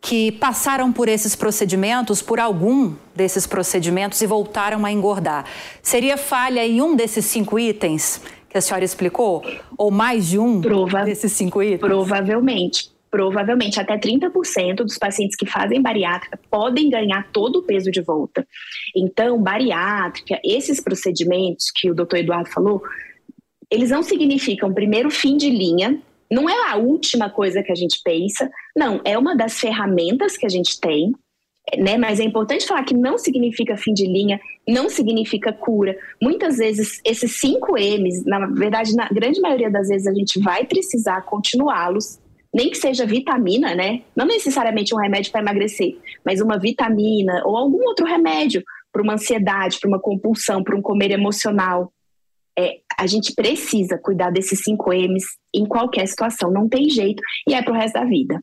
que 0.00 0.32
passaram 0.32 0.92
por 0.92 1.08
esses 1.08 1.36
procedimentos, 1.36 2.20
por 2.20 2.40
algum 2.40 2.94
desses 3.14 3.46
procedimentos 3.46 4.20
e 4.20 4.26
voltaram 4.26 4.84
a 4.84 4.90
engordar. 4.90 5.46
Seria 5.80 6.16
falha 6.16 6.66
em 6.66 6.80
um 6.80 6.94
desses 6.96 7.24
cinco 7.24 7.58
itens 7.58 8.20
que 8.52 8.58
a 8.58 8.60
senhora 8.60 8.84
explicou? 8.84 9.42
Ou 9.76 9.90
mais 9.90 10.28
de 10.28 10.38
um 10.38 10.60
Prova 10.60 11.02
desses 11.02 11.32
cinco 11.32 11.62
itens? 11.62 11.80
Provavelmente 11.80 12.92
provavelmente 13.12 13.78
até 13.78 13.98
30% 13.98 14.76
dos 14.76 14.96
pacientes 14.96 15.36
que 15.36 15.44
fazem 15.44 15.82
bariátrica 15.82 16.40
podem 16.50 16.88
ganhar 16.88 17.28
todo 17.30 17.56
o 17.56 17.62
peso 17.62 17.90
de 17.90 18.00
volta. 18.00 18.48
Então, 18.96 19.38
bariátrica, 19.38 20.40
esses 20.42 20.80
procedimentos 20.80 21.70
que 21.74 21.90
o 21.90 21.94
doutor 21.94 22.20
Eduardo 22.20 22.48
falou, 22.48 22.82
eles 23.70 23.90
não 23.90 24.02
significam, 24.02 24.72
primeiro, 24.72 25.10
fim 25.10 25.36
de 25.36 25.50
linha, 25.50 26.00
não 26.30 26.48
é 26.48 26.70
a 26.70 26.76
última 26.76 27.28
coisa 27.28 27.62
que 27.62 27.70
a 27.70 27.74
gente 27.74 28.00
pensa, 28.02 28.50
não, 28.74 29.02
é 29.04 29.18
uma 29.18 29.36
das 29.36 29.60
ferramentas 29.60 30.38
que 30.38 30.46
a 30.46 30.48
gente 30.48 30.80
tem, 30.80 31.12
né? 31.78 31.96
Mas 31.96 32.20
é 32.20 32.24
importante 32.24 32.66
falar 32.66 32.84
que 32.84 32.94
não 32.94 33.16
significa 33.16 33.76
fim 33.76 33.92
de 33.92 34.06
linha, 34.06 34.40
não 34.68 34.88
significa 34.88 35.52
cura. 35.52 35.96
Muitas 36.20 36.58
vezes, 36.58 37.00
esses 37.04 37.40
cinco 37.40 37.76
M's, 37.78 38.24
na 38.24 38.46
verdade, 38.46 38.94
na 38.94 39.08
grande 39.08 39.40
maioria 39.40 39.70
das 39.70 39.88
vezes, 39.88 40.06
a 40.06 40.14
gente 40.14 40.40
vai 40.40 40.64
precisar 40.64 41.22
continuá-los 41.22 42.20
nem 42.54 42.68
que 42.68 42.76
seja 42.76 43.06
vitamina, 43.06 43.74
né? 43.74 44.02
Não 44.14 44.26
necessariamente 44.26 44.94
um 44.94 44.98
remédio 44.98 45.32
para 45.32 45.40
emagrecer, 45.40 45.96
mas 46.24 46.40
uma 46.40 46.58
vitamina 46.58 47.42
ou 47.46 47.56
algum 47.56 47.82
outro 47.86 48.04
remédio 48.04 48.62
para 48.92 49.02
uma 49.02 49.14
ansiedade, 49.14 49.80
para 49.80 49.88
uma 49.88 49.98
compulsão, 49.98 50.62
para 50.62 50.76
um 50.76 50.82
comer 50.82 51.12
emocional. 51.12 51.90
É, 52.58 52.80
a 52.98 53.06
gente 53.06 53.34
precisa 53.34 53.96
cuidar 53.96 54.30
desses 54.30 54.60
5 54.62 54.92
M's 54.92 55.24
em 55.54 55.64
qualquer 55.64 56.06
situação, 56.06 56.50
não 56.50 56.68
tem 56.68 56.90
jeito, 56.90 57.22
e 57.48 57.54
é 57.54 57.62
para 57.62 57.72
o 57.72 57.76
resto 57.76 57.94
da 57.94 58.04
vida. 58.04 58.38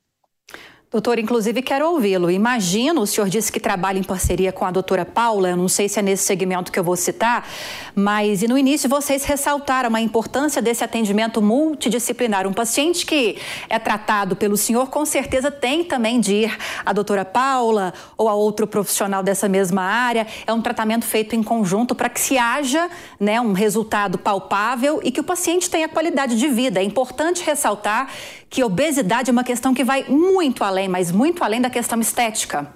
Doutor, 0.92 1.20
inclusive 1.20 1.62
quero 1.62 1.88
ouvi-lo. 1.88 2.32
Imagino, 2.32 3.02
o 3.02 3.06
senhor 3.06 3.30
disse 3.30 3.52
que 3.52 3.60
trabalha 3.60 4.00
em 4.00 4.04
parceria 4.04 4.52
com 4.52 4.66
a 4.66 4.72
doutora 4.72 5.06
Paula, 5.06 5.52
eu 5.52 5.56
não 5.56 5.68
sei 5.68 5.88
se 5.88 6.00
é 6.00 6.02
nesse 6.02 6.24
segmento 6.24 6.72
que 6.72 6.80
eu 6.80 6.84
vou 6.84 6.96
citar, 6.96 7.48
mas 7.94 8.42
e 8.42 8.48
no 8.48 8.58
início 8.58 8.90
vocês 8.90 9.24
ressaltaram 9.24 9.96
a 9.96 10.02
importância 10.02 10.64
desse 10.64 10.84
atendimento 10.84 11.44
multidisciplinar. 11.44 12.48
Um 12.48 12.54
paciente 12.54 13.06
que 13.06 13.38
é 13.70 13.78
tratado 13.78 14.36
pelo 14.36 14.58
senhor, 14.58 14.90
com 14.90 15.06
certeza 15.06 15.52
tem 15.52 15.84
também 15.84 16.20
de 16.20 16.34
ir 16.34 16.58
à 16.84 16.92
doutora 16.92 17.24
Paula 17.24 17.94
ou 18.18 18.28
a 18.28 18.34
outro 18.34 18.66
profissional 18.66 19.22
dessa 19.22 19.48
mesma 19.48 19.84
área. 19.84 20.26
É 20.48 20.52
um 20.52 20.62
tratamento 20.62 21.06
feito 21.06 21.36
em 21.36 21.44
conjunto 21.44 21.94
para 21.94 22.10
que 22.10 22.20
se 22.20 22.36
haja 22.36 22.90
né, 23.20 23.40
um 23.40 23.54
resultado 23.54 24.18
palpável 24.18 25.00
e 25.04 25.12
que 25.12 25.20
o 25.20 25.24
paciente 25.24 25.70
tenha 25.70 25.88
qualidade 25.88 26.36
de 26.36 26.48
vida. 26.48 26.80
É 26.80 26.84
importante 26.84 27.44
ressaltar 27.44 28.10
que 28.50 28.64
obesidade 28.64 29.30
é 29.30 29.32
uma 29.32 29.44
questão 29.44 29.74
que 29.74 29.84
vai 29.84 30.06
muito 30.10 30.64
além, 30.64 30.79
mas 30.88 31.12
muito 31.12 31.44
além 31.44 31.62
da 31.62 31.70
questão 31.70 32.00
estética. 32.00 32.74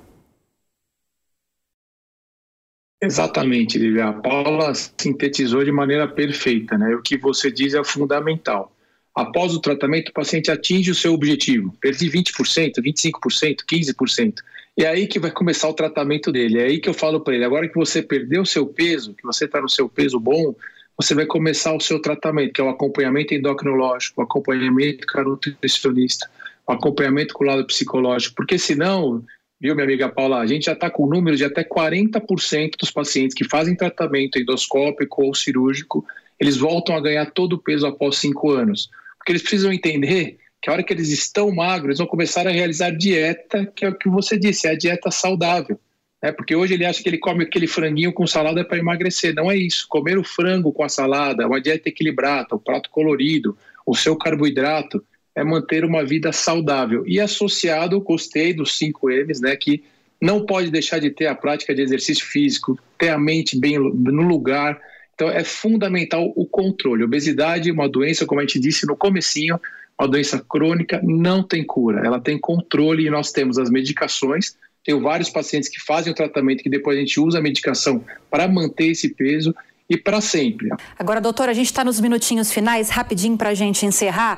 Exatamente, 3.01 3.77
Lívia. 3.77 4.05
A 4.05 4.13
Paula 4.13 4.73
sintetizou 4.73 5.63
de 5.63 5.71
maneira 5.71 6.07
perfeita, 6.07 6.77
né? 6.77 6.95
O 6.95 7.01
que 7.01 7.17
você 7.17 7.51
diz 7.51 7.73
é 7.73 7.83
fundamental. 7.83 8.73
Após 9.13 9.53
o 9.53 9.59
tratamento, 9.59 10.09
o 10.09 10.13
paciente 10.13 10.49
atinge 10.49 10.89
o 10.89 10.95
seu 10.95 11.13
objetivo. 11.13 11.75
Perdi 11.81 12.09
20%, 12.09 12.81
25%, 12.81 13.57
15%. 13.69 14.35
E 14.77 14.85
é 14.85 14.87
aí 14.87 15.05
que 15.05 15.19
vai 15.19 15.31
começar 15.31 15.67
o 15.69 15.73
tratamento 15.73 16.31
dele. 16.31 16.59
É 16.59 16.63
aí 16.63 16.79
que 16.79 16.89
eu 16.89 16.93
falo 16.93 17.19
para 17.19 17.35
ele: 17.35 17.43
agora 17.43 17.67
que 17.67 17.75
você 17.75 18.01
perdeu 18.01 18.41
o 18.41 18.45
seu 18.45 18.65
peso, 18.65 19.13
que 19.13 19.23
você 19.23 19.45
está 19.45 19.61
no 19.61 19.69
seu 19.69 19.87
peso 19.87 20.19
bom, 20.19 20.55
você 20.97 21.13
vai 21.13 21.25
começar 21.25 21.73
o 21.73 21.81
seu 21.81 22.01
tratamento, 22.01 22.53
que 22.53 22.61
é 22.61 22.63
o 22.63 22.69
acompanhamento 22.69 23.33
endocrinológico, 23.33 24.21
o 24.21 24.23
acompanhamento 24.23 25.05
com 25.05 25.19
a 25.19 25.23
nutricionista, 25.23 26.29
acompanhamento 26.67 27.33
com 27.33 27.43
o 27.43 27.47
lado 27.47 27.65
psicológico, 27.65 28.35
porque 28.35 28.57
senão, 28.57 29.23
viu, 29.59 29.75
minha 29.75 29.85
amiga 29.85 30.09
Paula, 30.09 30.39
a 30.39 30.45
gente 30.45 30.65
já 30.65 30.73
está 30.73 30.89
com 30.89 31.07
números 31.07 31.37
de 31.37 31.45
até 31.45 31.63
40% 31.63 32.71
dos 32.79 32.91
pacientes 32.91 33.35
que 33.35 33.47
fazem 33.47 33.75
tratamento 33.75 34.39
endoscópico 34.39 35.23
ou 35.23 35.35
cirúrgico, 35.35 36.05
eles 36.39 36.57
voltam 36.57 36.95
a 36.95 37.01
ganhar 37.01 37.31
todo 37.31 37.53
o 37.53 37.57
peso 37.57 37.85
após 37.85 38.17
cinco 38.17 38.51
anos. 38.51 38.89
Porque 39.17 39.31
eles 39.31 39.41
precisam 39.41 39.71
entender 39.71 40.37
que 40.61 40.69
a 40.69 40.73
hora 40.73 40.83
que 40.83 40.93
eles 40.93 41.09
estão 41.09 41.51
magros, 41.51 41.89
eles 41.89 41.97
vão 41.99 42.07
começar 42.07 42.47
a 42.47 42.51
realizar 42.51 42.91
dieta, 42.91 43.65
que 43.75 43.85
é 43.85 43.89
o 43.89 43.97
que 43.97 44.09
você 44.09 44.37
disse, 44.37 44.67
é 44.67 44.71
a 44.71 44.77
dieta 44.77 45.11
saudável. 45.11 45.79
né? 46.21 46.31
Porque 46.31 46.55
hoje 46.55 46.73
ele 46.73 46.85
acha 46.85 47.03
que 47.03 47.09
ele 47.09 47.17
come 47.17 47.43
aquele 47.43 47.67
franguinho 47.67 48.13
com 48.13 48.25
salada 48.25 48.63
para 48.63 48.77
emagrecer. 48.77 49.33
Não 49.35 49.51
é 49.51 49.57
isso. 49.57 49.85
Comer 49.89 50.17
o 50.17 50.23
frango 50.23 50.71
com 50.71 50.83
a 50.83 50.89
salada, 50.89 51.45
uma 51.45 51.61
dieta 51.61 51.89
equilibrada, 51.89 52.55
o 52.55 52.59
prato 52.59 52.89
colorido, 52.89 53.57
o 53.85 53.95
seu 53.95 54.15
carboidrato, 54.15 55.03
é 55.35 55.43
manter 55.43 55.83
uma 55.83 56.05
vida 56.05 56.31
saudável. 56.31 57.03
E 57.07 57.19
associado, 57.19 57.99
gostei 58.01 58.53
dos 58.53 58.77
5 58.77 59.09
M's, 59.09 59.41
né? 59.41 59.55
Que 59.55 59.83
não 60.21 60.45
pode 60.45 60.71
deixar 60.71 60.99
de 60.99 61.09
ter 61.09 61.27
a 61.27 61.35
prática 61.35 61.73
de 61.73 61.81
exercício 61.81 62.25
físico, 62.25 62.79
ter 62.97 63.09
a 63.09 63.17
mente 63.17 63.59
bem 63.59 63.77
no 63.77 64.21
lugar. 64.21 64.79
Então 65.13 65.29
é 65.29 65.43
fundamental 65.43 66.31
o 66.35 66.45
controle. 66.45 67.03
Obesidade, 67.03 67.71
uma 67.71 67.89
doença, 67.89 68.25
como 68.25 68.39
a 68.39 68.43
gente 68.43 68.59
disse 68.59 68.85
no 68.85 68.95
comecinho, 68.95 69.59
uma 69.99 70.07
doença 70.07 70.39
crônica, 70.39 71.01
não 71.03 71.43
tem 71.43 71.63
cura. 71.63 72.05
Ela 72.05 72.19
tem 72.19 72.37
controle 72.39 73.05
e 73.05 73.09
nós 73.09 73.31
temos 73.31 73.57
as 73.57 73.69
medicações 73.69 74.55
tenho 74.83 74.99
vários 74.99 75.29
pacientes 75.29 75.69
que 75.69 75.79
fazem 75.79 76.11
o 76.11 76.15
tratamento, 76.15 76.61
que 76.61 76.69
depois 76.69 76.97
a 76.97 76.99
gente 76.99 77.19
usa 77.19 77.39
a 77.39 77.41
medicação 77.41 78.03
para 78.29 78.47
manter 78.47 78.87
esse 78.87 79.09
peso 79.09 79.55
e 79.93 79.97
para 79.97 80.19
sempre. 80.21 80.69
Agora, 80.97 81.21
doutora, 81.21 81.51
a 81.51 81.53
gente 81.53 81.67
está 81.67 81.83
nos 81.83 81.99
minutinhos 81.99 82.51
finais, 82.51 82.89
rapidinho 82.89 83.37
para 83.37 83.49
a 83.49 83.53
gente 83.53 83.85
encerrar. 83.85 84.37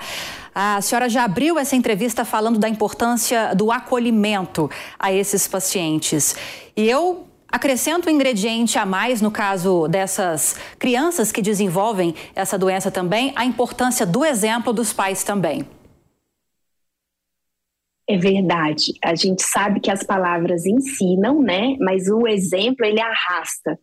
A 0.53 0.81
senhora 0.81 1.09
já 1.09 1.23
abriu 1.23 1.57
essa 1.57 1.75
entrevista 1.75 2.23
falando 2.23 2.59
da 2.59 2.69
importância 2.69 3.53
do 3.55 3.71
acolhimento 3.71 4.69
a 4.99 5.11
esses 5.11 5.47
pacientes. 5.47 6.35
E 6.75 6.89
eu 6.89 7.27
acrescento 7.47 8.09
um 8.09 8.11
ingrediente 8.11 8.77
a 8.77 8.85
mais 8.85 9.21
no 9.21 9.31
caso 9.31 9.87
dessas 9.87 10.55
crianças 10.77 11.31
que 11.31 11.41
desenvolvem 11.41 12.13
essa 12.35 12.57
doença 12.57 12.91
também, 12.91 13.31
a 13.35 13.45
importância 13.45 14.05
do 14.05 14.25
exemplo 14.25 14.73
dos 14.73 14.91
pais 14.91 15.23
também. 15.23 15.65
É 18.07 18.17
verdade. 18.17 18.93
A 19.03 19.15
gente 19.15 19.41
sabe 19.41 19.79
que 19.79 19.89
as 19.89 20.03
palavras 20.03 20.65
ensinam, 20.65 21.41
né? 21.41 21.75
Mas 21.79 22.07
o 22.07 22.27
exemplo 22.27 22.85
ele 22.85 23.01
arrasta, 23.01 23.79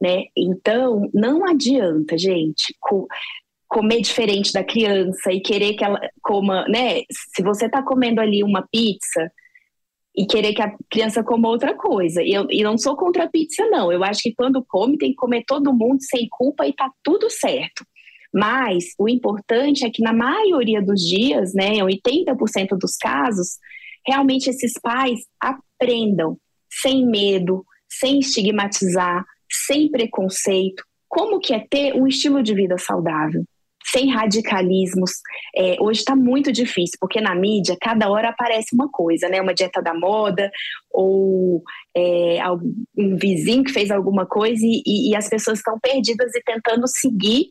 né? 0.00 0.24
Então 0.36 1.08
não 1.12 1.46
adianta, 1.46 2.16
gente, 2.18 2.74
co 2.80 3.06
comer 3.68 4.00
diferente 4.00 4.52
da 4.52 4.62
criança 4.62 5.32
e 5.32 5.40
querer 5.40 5.74
que 5.74 5.84
ela 5.84 6.00
coma, 6.22 6.66
né? 6.68 7.02
Se 7.34 7.42
você 7.42 7.66
está 7.66 7.82
comendo 7.82 8.20
ali 8.20 8.42
uma 8.44 8.66
pizza 8.70 9.30
e 10.16 10.24
querer 10.24 10.54
que 10.54 10.62
a 10.62 10.72
criança 10.88 11.22
coma 11.22 11.48
outra 11.48 11.76
coisa. 11.76 12.22
E 12.22 12.32
eu 12.32 12.46
e 12.50 12.62
não 12.62 12.78
sou 12.78 12.96
contra 12.96 13.24
a 13.24 13.28
pizza, 13.28 13.66
não. 13.66 13.92
Eu 13.92 14.02
acho 14.04 14.22
que 14.22 14.34
quando 14.34 14.64
come 14.66 14.96
tem 14.96 15.10
que 15.10 15.16
comer 15.16 15.44
todo 15.46 15.74
mundo 15.74 15.98
sem 16.00 16.26
culpa 16.30 16.66
e 16.66 16.72
tá 16.72 16.90
tudo 17.02 17.28
certo. 17.28 17.84
Mas 18.32 18.84
o 18.98 19.08
importante 19.08 19.84
é 19.84 19.90
que 19.90 20.02
na 20.02 20.12
maioria 20.12 20.82
dos 20.82 21.00
dias, 21.00 21.52
né, 21.54 21.76
80% 21.82 22.76
dos 22.78 22.96
casos, 22.96 23.58
realmente 24.06 24.48
esses 24.48 24.72
pais 24.80 25.20
aprendam 25.40 26.38
sem 26.70 27.06
medo, 27.06 27.64
sem 27.88 28.18
estigmatizar, 28.20 29.24
sem 29.50 29.90
preconceito, 29.90 30.82
como 31.08 31.40
que 31.40 31.54
é 31.54 31.64
ter 31.68 31.94
um 31.94 32.06
estilo 32.06 32.42
de 32.42 32.54
vida 32.54 32.76
saudável, 32.78 33.44
sem 33.84 34.10
radicalismos. 34.10 35.12
É, 35.56 35.76
hoje 35.80 36.00
está 36.00 36.16
muito 36.16 36.50
difícil, 36.50 36.98
porque 37.00 37.20
na 37.20 37.34
mídia 37.34 37.76
cada 37.80 38.10
hora 38.10 38.30
aparece 38.30 38.74
uma 38.74 38.90
coisa, 38.90 39.28
né? 39.28 39.40
Uma 39.40 39.54
dieta 39.54 39.80
da 39.80 39.94
moda, 39.94 40.50
ou 40.90 41.62
é, 41.96 42.38
um 42.96 43.16
vizinho 43.16 43.64
que 43.64 43.72
fez 43.72 43.90
alguma 43.90 44.26
coisa 44.26 44.62
e, 44.62 45.10
e 45.10 45.16
as 45.16 45.28
pessoas 45.28 45.58
estão 45.58 45.78
perdidas 45.80 46.34
e 46.34 46.42
tentando 46.42 46.86
seguir 46.88 47.46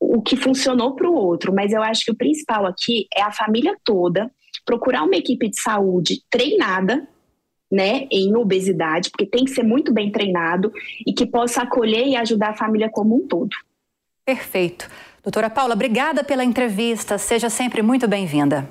o 0.00 0.20
que 0.20 0.36
funcionou 0.36 0.96
para 0.96 1.08
o 1.08 1.14
outro, 1.14 1.54
mas 1.54 1.72
eu 1.72 1.80
acho 1.80 2.04
que 2.04 2.10
o 2.10 2.16
principal 2.16 2.66
aqui 2.66 3.06
é 3.16 3.22
a 3.22 3.30
família 3.30 3.76
toda 3.84 4.30
procurar 4.64 5.04
uma 5.04 5.16
equipe 5.16 5.48
de 5.48 5.60
saúde 5.60 6.22
treinada, 6.30 7.06
né, 7.72 8.06
em 8.10 8.36
obesidade, 8.36 9.10
porque 9.10 9.24
tem 9.24 9.46
que 9.46 9.50
ser 9.50 9.62
muito 9.62 9.94
bem 9.94 10.12
treinado 10.12 10.70
e 11.06 11.14
que 11.14 11.24
possa 11.24 11.62
acolher 11.62 12.06
e 12.06 12.16
ajudar 12.16 12.50
a 12.50 12.54
família 12.54 12.90
como 12.90 13.16
um 13.16 13.26
todo. 13.26 13.56
Perfeito. 14.26 14.90
Doutora 15.22 15.48
Paula, 15.48 15.72
obrigada 15.72 16.22
pela 16.22 16.44
entrevista. 16.44 17.16
Seja 17.16 17.48
sempre 17.48 17.80
muito 17.80 18.06
bem-vinda. 18.06 18.68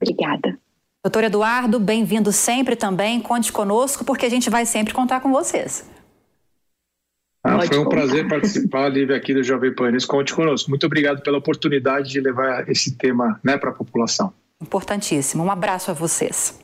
Obrigada. 0.00 0.58
Doutor 1.02 1.24
Eduardo, 1.24 1.78
bem-vindo 1.78 2.32
sempre 2.32 2.74
também. 2.74 3.20
Conte 3.20 3.52
conosco, 3.52 4.04
porque 4.04 4.24
a 4.24 4.30
gente 4.30 4.48
vai 4.48 4.64
sempre 4.64 4.94
contar 4.94 5.20
com 5.20 5.30
vocês. 5.30 5.86
Ah, 7.42 7.60
foi 7.66 7.76
um 7.76 7.88
prazer 7.90 8.26
participar, 8.26 8.88
Lívia, 8.88 9.14
aqui 9.14 9.34
do 9.34 9.42
Jovem 9.42 9.74
Pan 9.74 9.92
Conte 10.08 10.34
conosco. 10.34 10.70
Muito 10.70 10.86
obrigado 10.86 11.22
pela 11.22 11.36
oportunidade 11.36 12.08
de 12.08 12.20
levar 12.20 12.66
esse 12.70 12.96
tema 12.96 13.38
né, 13.44 13.58
para 13.58 13.68
a 13.68 13.74
população. 13.74 14.32
Importantíssimo. 14.62 15.44
Um 15.44 15.50
abraço 15.50 15.90
a 15.90 15.94
vocês. 15.94 16.63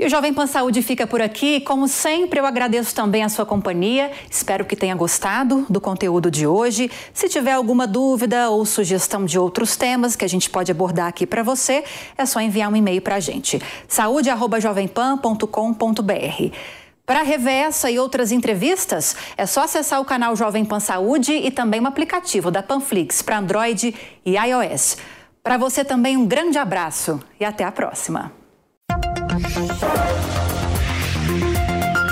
E 0.00 0.06
o 0.06 0.08
Jovem 0.08 0.32
Pan 0.32 0.46
Saúde 0.46 0.80
fica 0.80 1.06
por 1.06 1.20
aqui. 1.20 1.60
Como 1.60 1.86
sempre, 1.86 2.40
eu 2.40 2.46
agradeço 2.46 2.94
também 2.94 3.22
a 3.22 3.28
sua 3.28 3.44
companhia. 3.44 4.10
Espero 4.30 4.64
que 4.64 4.74
tenha 4.74 4.94
gostado 4.94 5.66
do 5.68 5.78
conteúdo 5.78 6.30
de 6.30 6.46
hoje. 6.46 6.90
Se 7.12 7.28
tiver 7.28 7.52
alguma 7.52 7.86
dúvida 7.86 8.48
ou 8.48 8.64
sugestão 8.64 9.26
de 9.26 9.38
outros 9.38 9.76
temas 9.76 10.16
que 10.16 10.24
a 10.24 10.28
gente 10.28 10.48
pode 10.48 10.72
abordar 10.72 11.06
aqui 11.06 11.26
para 11.26 11.42
você, 11.42 11.84
é 12.16 12.24
só 12.24 12.40
enviar 12.40 12.72
um 12.72 12.76
e-mail 12.76 13.02
para 13.02 13.16
a 13.16 13.20
gente. 13.20 13.60
saúde@jovempan.com.br. 13.86 16.56
Para 17.04 17.20
rever 17.20 17.52
essa 17.52 17.90
e 17.90 17.98
outras 17.98 18.32
entrevistas, 18.32 19.14
é 19.36 19.44
só 19.44 19.64
acessar 19.64 20.00
o 20.00 20.06
canal 20.06 20.34
Jovem 20.34 20.64
Pan 20.64 20.80
Saúde 20.80 21.34
e 21.34 21.50
também 21.50 21.78
o 21.78 21.86
aplicativo 21.86 22.50
da 22.50 22.62
Panflix 22.62 23.20
para 23.20 23.36
Android 23.36 23.94
e 24.24 24.34
iOS. 24.34 24.96
Para 25.42 25.58
você 25.58 25.84
também 25.84 26.16
um 26.16 26.24
grande 26.24 26.56
abraço 26.56 27.20
e 27.38 27.44
até 27.44 27.64
a 27.64 27.72
próxima. 27.72 28.39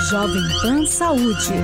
Jovem 0.09 0.48
Pan 0.62 0.87
Saúde. 0.87 1.59